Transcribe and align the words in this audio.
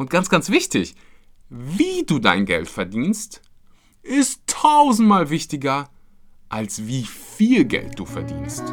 Und 0.00 0.08
ganz, 0.08 0.30
ganz 0.30 0.48
wichtig, 0.48 0.94
wie 1.50 2.04
du 2.06 2.20
dein 2.20 2.46
Geld 2.46 2.70
verdienst, 2.70 3.42
ist 4.02 4.40
tausendmal 4.46 5.28
wichtiger, 5.28 5.90
als 6.48 6.86
wie 6.86 7.04
viel 7.04 7.66
Geld 7.66 7.98
du 7.98 8.06
verdienst. 8.06 8.64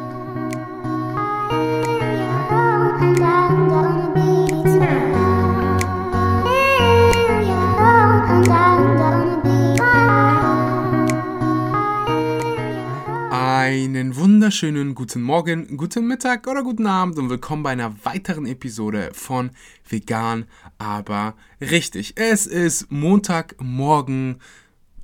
Einen 13.30 14.16
wunderschönen 14.38 14.94
guten 14.94 15.20
Morgen, 15.20 15.76
guten 15.76 16.06
Mittag 16.06 16.46
oder 16.46 16.62
guten 16.62 16.86
Abend 16.86 17.18
und 17.18 17.28
willkommen 17.28 17.64
bei 17.64 17.70
einer 17.70 18.04
weiteren 18.04 18.46
Episode 18.46 19.10
von 19.12 19.50
Vegan, 19.88 20.46
aber 20.78 21.34
richtig. 21.60 22.12
Es 22.14 22.46
ist 22.46 22.88
Montagmorgen, 22.88 24.40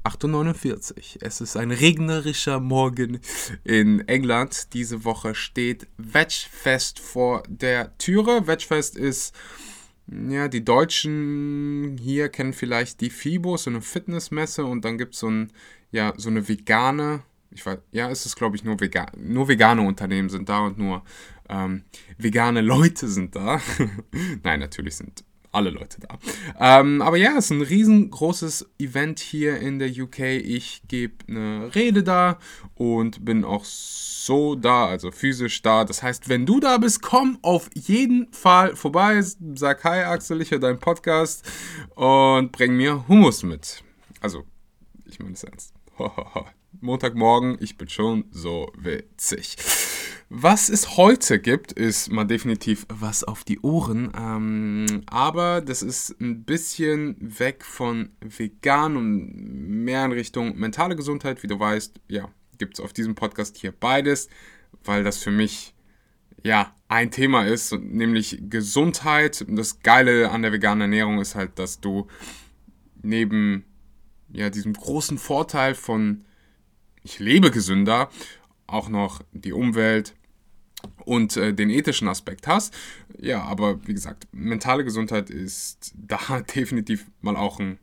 8.49 0.05 1.17
Uhr. 1.17 1.23
Es 1.23 1.41
ist 1.41 1.57
ein 1.57 1.73
regnerischer 1.73 2.61
Morgen 2.61 3.19
in 3.65 4.07
England. 4.07 4.73
Diese 4.73 5.05
Woche 5.05 5.35
steht 5.35 5.89
Wedgefest 5.97 7.01
vor 7.01 7.43
der 7.49 7.99
Türe. 7.99 8.47
Wedgefest 8.47 8.97
ist, 8.97 9.35
ja, 10.07 10.47
die 10.47 10.65
Deutschen 10.65 11.99
hier 12.01 12.29
kennen 12.29 12.53
vielleicht 12.53 13.01
die 13.01 13.11
FIBO, 13.11 13.57
so 13.57 13.69
eine 13.69 13.83
Fitnessmesse 13.83 14.65
und 14.65 14.85
dann 14.85 14.97
gibt 14.97 15.15
es 15.15 15.21
so, 15.21 15.29
ein, 15.29 15.51
ja, 15.91 16.15
so 16.17 16.29
eine 16.29 16.49
vegane 16.49 17.25
ich 17.55 17.65
weiß, 17.65 17.79
ja, 17.93 18.09
ist 18.09 18.27
es 18.27 18.37
glaube 18.37 18.57
ich 18.57 18.65
nur 18.65 18.81
vegan, 18.81 19.11
nur 19.17 19.49
vegane 19.49 19.83
Unternehmen 19.83 20.29
sind 20.29 20.49
da 20.49 20.61
und 20.61 20.77
nur 20.77 21.03
ähm, 21.49 21.85
vegane 22.19 22.61
Leute 22.61 23.09
sind 23.09 23.37
da. 23.37 23.61
Nein, 24.43 24.61
natürlich 24.61 24.97
sind 24.97 25.25
alle 25.53 25.71
Leute 25.71 26.01
da. 26.01 26.19
Ähm, 26.59 27.01
aber 27.01 27.17
ja, 27.17 27.39
es 27.39 27.47
ist 27.47 27.51
ein 27.53 27.63
riesengroßes 27.63 28.71
Event 28.79 29.21
hier 29.21 29.59
in 29.61 29.79
der 29.79 29.89
UK. 29.89 30.19
Ich 30.21 30.83
gebe 30.89 31.15
eine 31.29 31.75
Rede 31.75 32.03
da 32.03 32.39
und 32.75 33.25
bin 33.25 33.45
auch 33.45 33.65
so 33.65 34.57
da, 34.57 34.87
also 34.87 35.13
physisch 35.13 35.63
da. 35.63 35.85
Das 35.85 36.03
heißt, 36.03 36.29
wenn 36.29 36.45
du 36.45 36.59
da 36.59 36.79
bist, 36.79 37.03
komm 37.03 37.39
auf 37.43 37.71
jeden 37.75 38.33
Fall 38.33 38.75
vorbei. 38.75 39.21
Sag 39.55 39.85
Hi 39.85 40.03
Axel, 40.03 40.43
ich 40.43 40.51
höre 40.51 40.59
deinen 40.59 40.81
Podcast 40.81 41.49
und 41.95 42.51
bring 42.51 42.77
mir 42.77 43.07
Hummus 43.07 43.45
mit. 43.45 43.85
Also, 44.21 44.45
ich 45.05 45.21
meine 45.21 45.35
es 45.35 45.45
ernst. 45.45 45.73
Montagmorgen, 46.81 47.57
ich 47.61 47.77
bin 47.79 47.89
schon 47.89 48.25
so 48.31 48.71
witzig. 48.77 49.57
Was 50.29 50.69
es 50.69 50.97
heute 50.97 51.39
gibt, 51.39 51.73
ist 51.73 52.11
mal 52.11 52.25
definitiv 52.25 52.87
was 52.89 53.23
auf 53.23 53.45
die 53.45 53.61
Ohren. 53.61 54.11
Ähm, 54.19 55.03
aber 55.07 55.61
das 55.61 55.83
ist 55.83 56.21
ein 56.21 56.45
bisschen 56.45 57.17
weg 57.21 57.65
von 57.65 58.11
vegan 58.21 58.97
und 58.97 59.85
mehr 59.85 60.05
in 60.05 60.13
Richtung 60.13 60.57
mentale 60.57 60.97
Gesundheit. 60.97 61.43
Wie 61.43 61.47
du 61.47 61.59
weißt, 61.59 62.01
ja, 62.09 62.29
gibt 62.59 62.75
es 62.75 62.85
auf 62.85 62.93
diesem 62.93 63.15
Podcast 63.15 63.57
hier 63.57 63.73
beides, 63.73 64.29
weil 64.83 65.05
das 65.05 65.19
für 65.19 65.31
mich 65.31 65.75
ja 66.43 66.75
ein 66.89 67.11
Thema 67.11 67.47
ist, 67.47 67.73
nämlich 67.73 68.39
Gesundheit. 68.49 69.45
Das 69.49 69.81
Geile 69.81 70.31
an 70.31 70.43
der 70.43 70.53
veganen 70.53 70.83
Ernährung 70.83 71.21
ist 71.21 71.35
halt, 71.35 71.59
dass 71.59 71.81
du 71.81 72.09
neben 73.03 73.65
ja, 74.33 74.51
diesem 74.51 74.73
großen 74.73 75.19
Vorteil 75.19 75.75
von 75.75 76.25
ich 77.05 77.19
lebe 77.21 77.51
gesünder, 77.51 78.11
auch 78.67 78.89
noch 78.89 79.21
die 79.33 79.53
Umwelt 79.53 80.15
und 81.05 81.37
äh, 81.37 81.55
den 81.55 81.71
ethischen 81.71 82.09
Aspekt 82.09 82.47
hast. 82.47 82.75
Ja, 83.19 83.43
aber 83.43 83.87
wie 83.87 83.95
gesagt, 83.95 84.27
mentale 84.33 84.85
Gesundheit 84.85 85.31
ist 85.31 85.93
da 85.97 86.41
definitiv 86.41 87.07
mal 87.21 87.37
auch 87.37 87.61
ein 87.61 87.79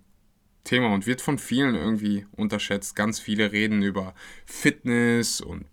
Thema 0.63 0.93
und 0.93 1.07
wird 1.07 1.21
von 1.21 1.39
vielen 1.39 1.75
irgendwie 1.75 2.25
unterschätzt. 2.31 2.95
Ganz 2.95 3.19
viele 3.19 3.51
reden 3.51 3.81
über 3.81 4.13
Fitness 4.45 5.41
und 5.41 5.65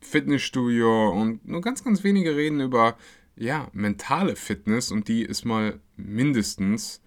Fitnessstudio 0.00 1.10
und 1.10 1.46
nur 1.46 1.60
ganz, 1.60 1.84
ganz 1.84 2.02
wenige 2.02 2.34
reden 2.34 2.60
über 2.60 2.96
ja, 3.36 3.68
mentale 3.72 4.36
Fitness 4.36 4.90
und 4.90 5.08
die 5.08 5.22
ist 5.22 5.44
mal 5.44 5.80
mindestens 5.96 7.00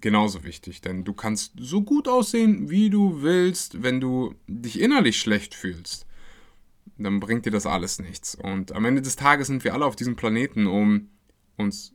genauso 0.00 0.44
wichtig, 0.44 0.80
denn 0.80 1.04
du 1.04 1.12
kannst 1.12 1.52
so 1.58 1.82
gut 1.82 2.08
aussehen, 2.08 2.70
wie 2.70 2.90
du 2.90 3.22
willst, 3.22 3.82
wenn 3.82 4.00
du 4.00 4.34
dich 4.46 4.80
innerlich 4.80 5.18
schlecht 5.18 5.54
fühlst. 5.54 6.06
Dann 6.98 7.20
bringt 7.20 7.46
dir 7.46 7.50
das 7.50 7.66
alles 7.66 7.98
nichts. 7.98 8.34
Und 8.34 8.72
am 8.72 8.84
Ende 8.84 9.02
des 9.02 9.16
Tages 9.16 9.48
sind 9.48 9.64
wir 9.64 9.74
alle 9.74 9.84
auf 9.84 9.96
diesem 9.96 10.16
Planeten, 10.16 10.66
um 10.66 11.10
uns 11.56 11.94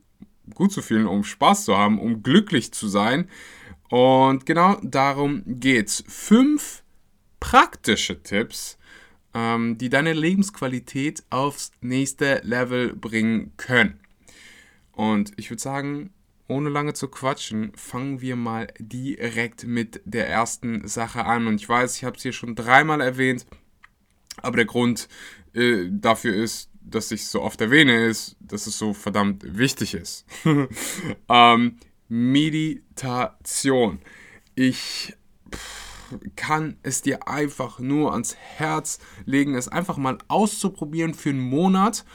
gut 0.54 0.72
zu 0.72 0.82
fühlen, 0.82 1.08
um 1.08 1.24
Spaß 1.24 1.66
zu 1.66 1.78
haben, 1.78 2.00
um 2.00 2.24
glücklich 2.24 2.72
zu 2.74 2.88
sein. 2.88 3.30
Und 3.90 4.46
genau 4.46 4.80
darum 4.84 5.44
geht's. 5.46 6.04
Fünf 6.08 6.84
praktische 7.40 8.22
Tipps, 8.22 8.78
ähm, 9.34 9.78
die 9.78 9.90
deine 9.90 10.14
Lebensqualität 10.14 11.24
aufs 11.30 11.72
nächste 11.82 12.42
Level 12.44 12.96
bringen 12.96 13.54
können. 13.58 14.00
Und 14.92 15.34
ich 15.38 15.50
würde 15.50 15.62
sagen, 15.62 16.12
ohne 16.52 16.70
lange 16.70 16.94
zu 16.94 17.08
quatschen, 17.08 17.72
fangen 17.76 18.22
wir 18.22 18.36
mal 18.36 18.68
direkt 18.78 19.66
mit 19.66 20.02
der 20.06 20.28
ersten 20.28 20.88
Sache 20.88 21.26
an. 21.26 21.48
Und 21.48 21.56
ich 21.56 21.68
weiß, 21.68 21.96
ich 21.96 22.04
habe 22.04 22.18
es 22.18 22.24
hier 22.24 22.34
schon 22.34 22.56
dreimal 22.56 23.02
erwähnt, 23.02 23.46
aber 24.42 24.58
der 24.58 24.66
Grund 24.66 25.08
äh, 25.54 25.88
dafür 25.90 26.36
ist, 26.36 26.70
dass 26.82 27.12
ich 27.12 27.22
es 27.22 27.32
so 27.32 27.42
oft 27.42 27.62
erwähne, 27.62 28.06
ist, 28.06 28.36
dass 28.40 28.68
es 28.68 28.78
so 28.78 28.94
verdammt 28.94 29.44
wichtig 29.58 29.94
ist. 29.94 30.26
ähm, 31.30 31.78
Meditation. 32.10 34.00
Ich. 34.56 35.16
Pff, 35.54 35.91
kann 36.36 36.78
es 36.84 37.02
dir 37.02 37.28
einfach 37.28 37.80
nur 37.80 38.12
ans 38.12 38.36
Herz 38.36 39.00
legen, 39.26 39.56
es 39.56 39.68
einfach 39.68 39.98
mal 39.98 40.18
auszuprobieren 40.28 41.14
für 41.14 41.30
einen 41.30 41.40
Monat. 41.40 42.06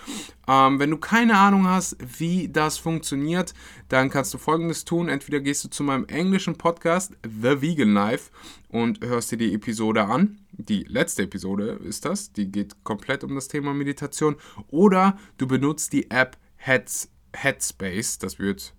Ähm, 0.48 0.78
wenn 0.78 0.90
du 0.90 0.98
keine 0.98 1.36
Ahnung 1.36 1.66
hast, 1.66 1.96
wie 2.18 2.48
das 2.48 2.78
funktioniert, 2.78 3.54
dann 3.88 4.10
kannst 4.10 4.32
du 4.34 4.38
folgendes 4.38 4.84
tun. 4.84 5.08
Entweder 5.08 5.40
gehst 5.40 5.64
du 5.64 5.68
zu 5.68 5.82
meinem 5.82 6.06
englischen 6.06 6.56
Podcast 6.56 7.16
The 7.24 7.60
Vegan 7.60 7.92
Life 7.92 8.30
und 8.68 9.04
hörst 9.04 9.32
dir 9.32 9.38
die 9.38 9.54
Episode 9.54 10.04
an. 10.04 10.38
Die 10.52 10.84
letzte 10.84 11.24
Episode 11.24 11.80
ist 11.84 12.04
das, 12.04 12.32
die 12.32 12.50
geht 12.50 12.84
komplett 12.84 13.24
um 13.24 13.34
das 13.34 13.48
Thema 13.48 13.74
Meditation. 13.74 14.36
Oder 14.68 15.18
du 15.38 15.46
benutzt 15.46 15.92
die 15.92 16.10
App 16.10 16.36
Heads, 16.56 17.10
Headspace, 17.32 18.18
das 18.18 18.38
wird 18.38 18.74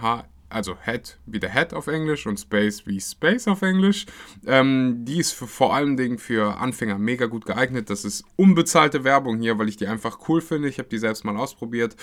H 0.00 0.26
also 0.48 0.76
Head 0.84 1.18
wie 1.26 1.38
der 1.38 1.52
Head 1.52 1.74
auf 1.74 1.86
Englisch 1.86 2.26
und 2.26 2.38
Space 2.38 2.86
wie 2.86 3.00
Space 3.00 3.48
auf 3.48 3.62
Englisch. 3.62 4.06
Ähm, 4.46 5.04
die 5.04 5.18
ist 5.18 5.32
für, 5.32 5.46
vor 5.46 5.74
allen 5.74 5.96
Dingen 5.96 6.18
für 6.18 6.58
Anfänger 6.58 6.98
mega 6.98 7.26
gut 7.26 7.46
geeignet. 7.46 7.90
Das 7.90 8.04
ist 8.04 8.24
unbezahlte 8.36 9.04
Werbung 9.04 9.40
hier, 9.40 9.58
weil 9.58 9.68
ich 9.68 9.76
die 9.76 9.86
einfach 9.86 10.18
cool 10.28 10.40
finde. 10.40 10.68
Ich 10.68 10.78
habe 10.78 10.88
die 10.88 10.98
selbst 10.98 11.24
mal 11.24 11.36
ausprobiert 11.36 11.96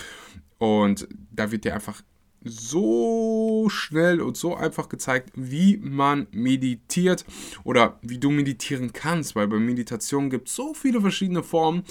und 0.58 1.08
da 1.32 1.50
wird 1.50 1.64
dir 1.64 1.74
einfach 1.74 2.02
so 2.48 3.68
schnell 3.68 4.20
und 4.20 4.36
so 4.36 4.54
einfach 4.54 4.88
gezeigt, 4.88 5.30
wie 5.34 5.78
man 5.78 6.26
meditiert 6.30 7.24
oder 7.64 7.98
wie 8.02 8.18
du 8.18 8.30
meditieren 8.30 8.92
kannst, 8.92 9.34
weil 9.34 9.48
bei 9.48 9.58
Meditation 9.58 10.30
gibt 10.30 10.48
es 10.48 10.54
so 10.54 10.74
viele 10.74 11.00
verschiedene 11.00 11.42
Formen. 11.42 11.82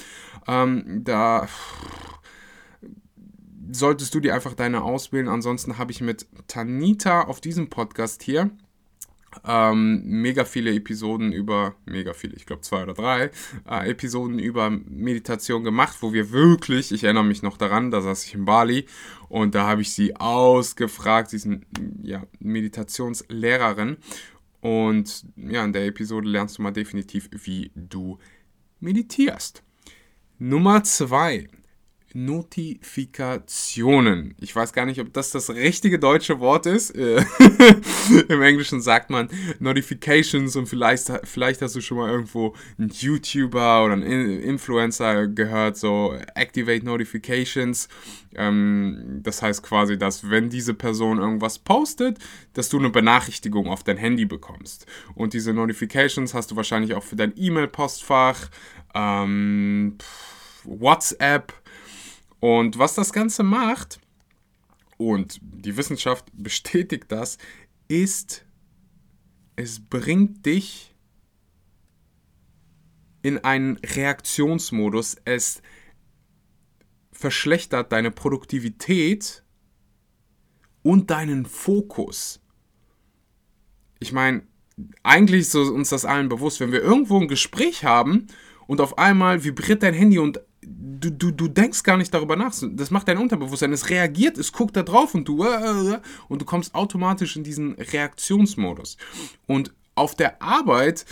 Ähm, 0.47 1.01
da 1.03 1.47
solltest 3.71 4.13
du 4.13 4.19
dir 4.19 4.33
einfach 4.33 4.53
deine 4.53 4.83
auswählen. 4.83 5.27
Ansonsten 5.27 5.77
habe 5.77 5.91
ich 5.91 6.01
mit 6.01 6.25
Tanita 6.47 7.21
auf 7.21 7.41
diesem 7.41 7.69
Podcast 7.69 8.23
hier 8.23 8.51
ähm, 9.43 10.01
mega 10.05 10.45
viele 10.45 10.73
Episoden 10.73 11.31
über, 11.31 11.75
mega 11.85 12.13
viele, 12.13 12.35
ich 12.35 12.45
glaube 12.45 12.61
zwei 12.61 12.83
oder 12.83 12.93
drei, 12.93 13.31
äh, 13.69 13.89
Episoden 13.89 14.39
über 14.39 14.69
Meditation 14.69 15.63
gemacht, 15.63 15.97
wo 16.01 16.13
wir 16.13 16.31
wirklich, 16.31 16.91
ich 16.91 17.03
erinnere 17.03 17.25
mich 17.25 17.41
noch 17.41 17.57
daran, 17.57 17.91
da 17.91 18.01
saß 18.01 18.25
ich 18.25 18.35
in 18.35 18.45
Bali 18.45 18.85
und 19.29 19.55
da 19.55 19.67
habe 19.67 19.81
ich 19.81 19.91
sie 19.91 20.15
ausgefragt, 20.15 21.31
sie 21.31 21.37
ist 21.37 21.45
eine 21.45 21.61
ja, 22.01 22.23
Meditationslehrerin 22.39 23.97
und 24.61 25.25
ja, 25.35 25.63
in 25.63 25.73
der 25.73 25.85
Episode 25.85 26.29
lernst 26.29 26.57
du 26.57 26.61
mal 26.61 26.71
definitiv, 26.71 27.29
wie 27.31 27.71
du 27.75 28.17
meditierst. 28.79 29.63
Nummer 30.37 30.83
zwei, 30.83 31.47
Notifikationen. 32.15 34.35
Ich 34.39 34.55
weiß 34.55 34.71
gar 34.71 34.85
nicht, 34.85 35.01
ob 35.01 35.11
das 35.11 35.31
das 35.31 35.49
richtige 35.49 35.99
deutsche 35.99 36.39
Wort 36.39 36.65
ist. 36.65 36.91
Äh, 36.91 37.25
Im 38.29 38.41
Englischen 38.41 38.79
sagt 38.79 39.09
man 39.09 39.27
Notifications 39.59 40.55
und 40.55 40.67
vielleicht, 40.67 41.11
vielleicht 41.25 41.61
hast 41.61 41.75
du 41.75 41.81
schon 41.81 41.97
mal 41.97 42.09
irgendwo 42.09 42.55
einen 42.79 42.89
YouTuber 42.89 43.83
oder 43.83 43.95
einen 43.95 44.39
Influencer 44.39 45.27
gehört, 45.27 45.75
so 45.75 46.17
Activate 46.35 46.85
Notifications. 46.85 47.89
Ähm, 48.33 49.19
das 49.21 49.41
heißt 49.41 49.61
quasi, 49.61 49.97
dass 49.97 50.29
wenn 50.29 50.49
diese 50.49 50.73
Person 50.73 51.17
irgendwas 51.17 51.59
postet, 51.59 52.19
dass 52.53 52.69
du 52.69 52.79
eine 52.79 52.91
Benachrichtigung 52.91 53.67
auf 53.67 53.83
dein 53.83 53.97
Handy 53.97 54.23
bekommst. 54.23 54.85
Und 55.15 55.33
diese 55.33 55.53
Notifications 55.53 56.33
hast 56.33 56.51
du 56.51 56.55
wahrscheinlich 56.55 56.93
auch 56.93 57.03
für 57.03 57.17
dein 57.17 57.33
E-Mail-Postfach, 57.35 58.47
ähm, 58.93 59.97
WhatsApp, 60.63 61.53
und 62.45 62.77
was 62.77 62.93
das 62.93 63.11
Ganze 63.11 63.41
macht, 63.41 63.99
und 64.97 65.39
die 65.41 65.77
Wissenschaft 65.77 66.27
bestätigt 66.33 67.05
das, 67.07 67.39
ist, 67.87 68.45
es 69.55 69.79
bringt 69.79 70.45
dich 70.45 70.93
in 73.23 73.43
einen 73.43 73.77
Reaktionsmodus. 73.77 75.17
Es 75.25 75.63
verschlechtert 77.11 77.91
deine 77.91 78.11
Produktivität 78.11 79.43
und 80.83 81.09
deinen 81.09 81.47
Fokus. 81.47 82.41
Ich 83.97 84.11
meine, 84.11 84.43
eigentlich 85.01 85.41
ist 85.41 85.55
uns 85.55 85.89
das 85.89 86.05
allen 86.05 86.29
bewusst, 86.29 86.59
wenn 86.59 86.71
wir 86.71 86.83
irgendwo 86.83 87.19
ein 87.19 87.27
Gespräch 87.27 87.85
haben 87.85 88.27
und 88.67 88.81
auf 88.81 88.99
einmal 88.99 89.43
vibriert 89.43 89.81
dein 89.81 89.95
Handy 89.95 90.19
und 90.19 90.41
du, 90.65 91.11
du, 91.11 91.31
du 91.31 91.47
denkst 91.47 91.83
gar 91.83 91.97
nicht 91.97 92.13
darüber 92.13 92.35
nach. 92.35 92.53
Das 92.71 92.91
macht 92.91 93.07
dein 93.07 93.17
Unterbewusstsein. 93.17 93.73
Es 93.73 93.89
reagiert, 93.89 94.37
es 94.37 94.51
guckt 94.51 94.75
da 94.75 94.83
drauf 94.83 95.13
und 95.13 95.27
du, 95.27 95.43
äh, 95.43 95.93
äh, 95.93 95.99
und 96.27 96.41
du 96.41 96.45
kommst 96.45 96.75
automatisch 96.75 97.35
in 97.35 97.43
diesen 97.43 97.73
Reaktionsmodus. 97.73 98.97
Und 99.47 99.73
auf 99.95 100.15
der 100.15 100.41
Arbeit 100.41 101.05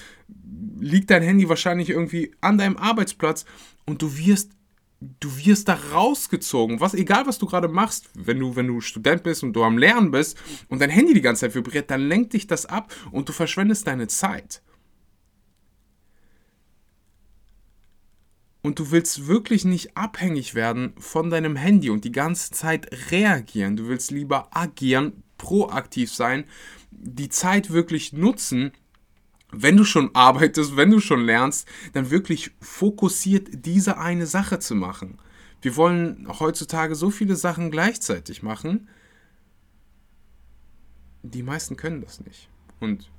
liegt 0.80 1.10
dein 1.10 1.24
Handy 1.24 1.48
wahrscheinlich 1.48 1.90
irgendwie 1.90 2.34
an 2.42 2.58
deinem 2.58 2.78
Arbeitsplatz 2.78 3.46
und 3.86 4.02
du 4.02 4.18
wirst 4.18 4.52
du 5.20 5.38
wirst 5.38 5.68
da 5.68 5.78
rausgezogen. 5.94 6.80
Was 6.80 6.94
egal 6.94 7.28
was 7.28 7.38
du 7.38 7.46
gerade 7.46 7.68
machst, 7.68 8.10
wenn 8.14 8.40
du 8.40 8.56
wenn 8.56 8.68
du 8.68 8.80
Student 8.80 9.24
bist 9.24 9.44
und 9.44 9.54
du 9.54 9.64
am 9.64 9.78
Lernen 9.78 10.12
bist 10.12 10.38
und 10.70 10.82
dein 10.82 10.90
Handy 10.90 11.14
die 11.14 11.22
ganze 11.22 11.42
Zeit 11.42 11.56
vibriert, 11.56 11.92
dann 11.92 12.02
lenkt 12.02 12.34
dich 12.34 12.48
das 12.48 12.66
ab 12.66 12.94
und 13.12 13.28
du 13.28 13.34
verschwendest 13.34 13.88
deine 13.88 14.08
Zeit. 14.08 14.62
Und 18.64 18.80
du 18.80 18.90
willst 18.90 19.28
wirklich 19.28 19.66
nicht 19.66 19.96
abhängig 19.96 20.56
werden 20.56 20.94
von 20.98 21.30
deinem 21.30 21.56
Handy 21.56 21.92
und 21.92 22.06
die 22.06 22.12
ganze 22.12 22.50
Zeit 22.52 23.12
reagieren. 23.12 23.76
Du 23.76 23.88
willst 23.88 24.10
lieber 24.10 24.48
agieren, 24.56 25.22
proaktiv 25.38 26.12
sein, 26.12 26.46
die 26.90 27.30
Zeit 27.30 27.72
wirklich 27.72 28.14
nutzen 28.14 28.72
wenn 29.54 29.78
du 29.78 29.86
schon 29.86 30.14
arbeitest, 30.16 30.76
wenn 30.76 30.90
du 30.90 31.00
schon 31.00 31.26
lernst, 31.26 31.68
dann 31.94 32.10
wirklich 32.10 32.52
fokussiert 32.60 33.50
diese 33.66 33.98
eine 33.98 34.26
Sache 34.26 34.60
zu 34.60 34.76
machen. 34.76 35.20
Wir 35.62 35.76
wollen 35.76 36.28
heutzutage 36.40 36.96
so 36.96 37.10
viele 37.10 37.36
Sachen 37.36 37.72
gleichzeitig 37.72 38.44
machen. 38.44 38.90
Die 41.22 41.44
meisten 41.44 41.78
können 41.78 42.02
das 42.02 42.20
nicht. 42.20 42.50
Und 42.80 43.10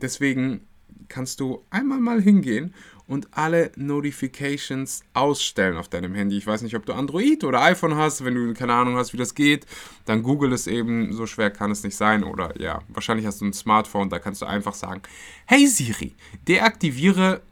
deswegen 0.00 0.66
kannst 1.08 1.40
du 1.40 1.64
einmal 1.70 2.00
mal 2.00 2.20
hingehen 2.20 2.74
und 3.06 3.28
alle 3.36 3.70
Notifications 3.76 5.02
ausstellen 5.14 5.76
auf 5.76 5.88
deinem 5.88 6.14
Handy. 6.14 6.36
Ich 6.36 6.46
weiß 6.46 6.62
nicht, 6.62 6.74
ob 6.76 6.86
du 6.86 6.92
Android 6.92 7.44
oder 7.44 7.62
iPhone 7.62 7.96
hast. 7.96 8.24
Wenn 8.24 8.34
du 8.34 8.52
keine 8.54 8.74
Ahnung 8.74 8.96
hast, 8.96 9.12
wie 9.12 9.16
das 9.16 9.34
geht, 9.34 9.66
dann 10.04 10.22
google 10.22 10.52
es 10.52 10.66
eben. 10.66 11.12
So 11.12 11.26
schwer 11.26 11.50
kann 11.50 11.70
es 11.70 11.82
nicht 11.84 11.96
sein. 11.96 12.24
Oder 12.24 12.60
ja, 12.60 12.82
wahrscheinlich 12.88 13.26
hast 13.26 13.40
du 13.40 13.46
ein 13.46 13.52
Smartphone, 13.52 14.10
da 14.10 14.18
kannst 14.18 14.42
du 14.42 14.46
einfach 14.46 14.74
sagen, 14.74 15.02
hey 15.46 15.66
Siri, 15.66 16.14
deaktiviere... 16.48 17.42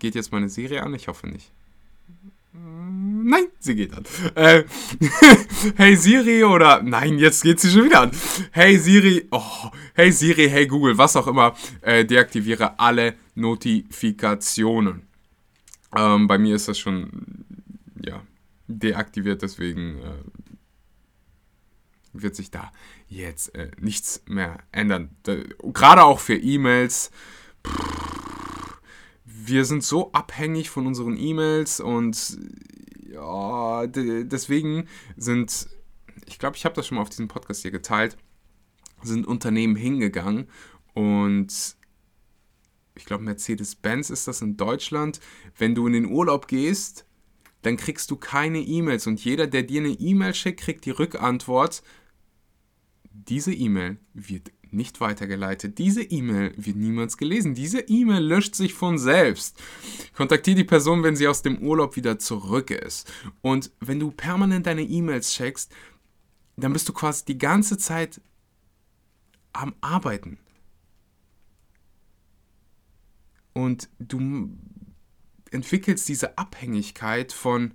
Geht 0.00 0.16
jetzt 0.16 0.32
meine 0.32 0.50
Serie 0.50 0.82
an? 0.82 0.92
Ich 0.92 1.08
hoffe 1.08 1.28
nicht. 1.28 1.53
Nein, 3.26 3.46
sie 3.58 3.74
geht 3.74 3.94
an. 3.94 4.04
Äh, 4.34 4.64
hey 5.76 5.96
Siri 5.96 6.44
oder 6.44 6.82
nein, 6.82 7.18
jetzt 7.18 7.42
geht 7.42 7.58
sie 7.58 7.70
schon 7.70 7.86
wieder 7.86 8.02
an. 8.02 8.10
Hey 8.50 8.76
Siri, 8.76 9.26
oh, 9.30 9.70
hey 9.94 10.12
Siri, 10.12 10.46
hey 10.50 10.66
Google, 10.66 10.98
was 10.98 11.16
auch 11.16 11.26
immer, 11.26 11.56
äh, 11.80 12.04
deaktiviere 12.04 12.78
alle 12.78 13.14
Notifikationen. 13.34 15.06
Ähm, 15.96 16.26
bei 16.26 16.36
mir 16.36 16.54
ist 16.54 16.68
das 16.68 16.78
schon 16.78 17.46
ja 18.04 18.22
deaktiviert, 18.66 19.40
deswegen 19.40 20.02
äh, 20.02 20.12
wird 22.12 22.36
sich 22.36 22.50
da 22.50 22.72
jetzt 23.08 23.54
äh, 23.54 23.70
nichts 23.80 24.22
mehr 24.26 24.58
ändern. 24.70 25.16
Gerade 25.72 26.04
auch 26.04 26.20
für 26.20 26.36
E-Mails. 26.36 27.10
Wir 29.24 29.64
sind 29.64 29.82
so 29.82 30.12
abhängig 30.12 30.68
von 30.68 30.86
unseren 30.86 31.16
E-Mails 31.16 31.80
und 31.80 32.38
ja, 33.14 33.86
deswegen 33.86 34.88
sind, 35.16 35.68
ich 36.26 36.38
glaube, 36.38 36.56
ich 36.56 36.64
habe 36.64 36.74
das 36.74 36.86
schon 36.86 36.96
mal 36.96 37.02
auf 37.02 37.10
diesem 37.10 37.28
Podcast 37.28 37.62
hier 37.62 37.70
geteilt, 37.70 38.16
sind 39.02 39.26
Unternehmen 39.26 39.76
hingegangen 39.76 40.48
und 40.94 41.76
ich 42.96 43.04
glaube, 43.04 43.24
Mercedes-Benz 43.24 44.10
ist 44.10 44.28
das 44.28 44.40
in 44.40 44.56
Deutschland. 44.56 45.20
Wenn 45.58 45.74
du 45.74 45.86
in 45.86 45.92
den 45.92 46.06
Urlaub 46.06 46.46
gehst, 46.46 47.06
dann 47.62 47.76
kriegst 47.76 48.10
du 48.10 48.16
keine 48.16 48.60
E-Mails 48.60 49.06
und 49.06 49.24
jeder, 49.24 49.46
der 49.46 49.62
dir 49.62 49.80
eine 49.80 49.90
E-Mail 49.92 50.34
schickt, 50.34 50.60
kriegt 50.60 50.84
die 50.84 50.90
Rückantwort. 50.90 51.82
Diese 53.10 53.52
E-Mail 53.52 53.98
wird 54.12 54.52
nicht 54.74 55.00
weitergeleitet. 55.00 55.78
Diese 55.78 56.02
E-Mail 56.02 56.52
wird 56.56 56.76
niemals 56.76 57.16
gelesen. 57.16 57.54
Diese 57.54 57.80
E-Mail 57.80 58.22
löscht 58.22 58.54
sich 58.54 58.74
von 58.74 58.98
selbst. 58.98 59.56
Kontaktiere 60.16 60.56
die 60.56 60.64
Person, 60.64 61.02
wenn 61.02 61.16
sie 61.16 61.28
aus 61.28 61.42
dem 61.42 61.58
Urlaub 61.58 61.96
wieder 61.96 62.18
zurück 62.18 62.70
ist. 62.70 63.10
Und 63.42 63.70
wenn 63.80 64.00
du 64.00 64.10
permanent 64.10 64.66
deine 64.66 64.82
E-Mails 64.82 65.32
checkst, 65.32 65.72
dann 66.56 66.72
bist 66.72 66.88
du 66.88 66.92
quasi 66.92 67.24
die 67.24 67.38
ganze 67.38 67.78
Zeit 67.78 68.20
am 69.52 69.74
Arbeiten. 69.80 70.38
Und 73.52 73.88
du 73.98 74.50
entwickelst 75.50 76.08
diese 76.08 76.36
Abhängigkeit 76.38 77.32
von, 77.32 77.74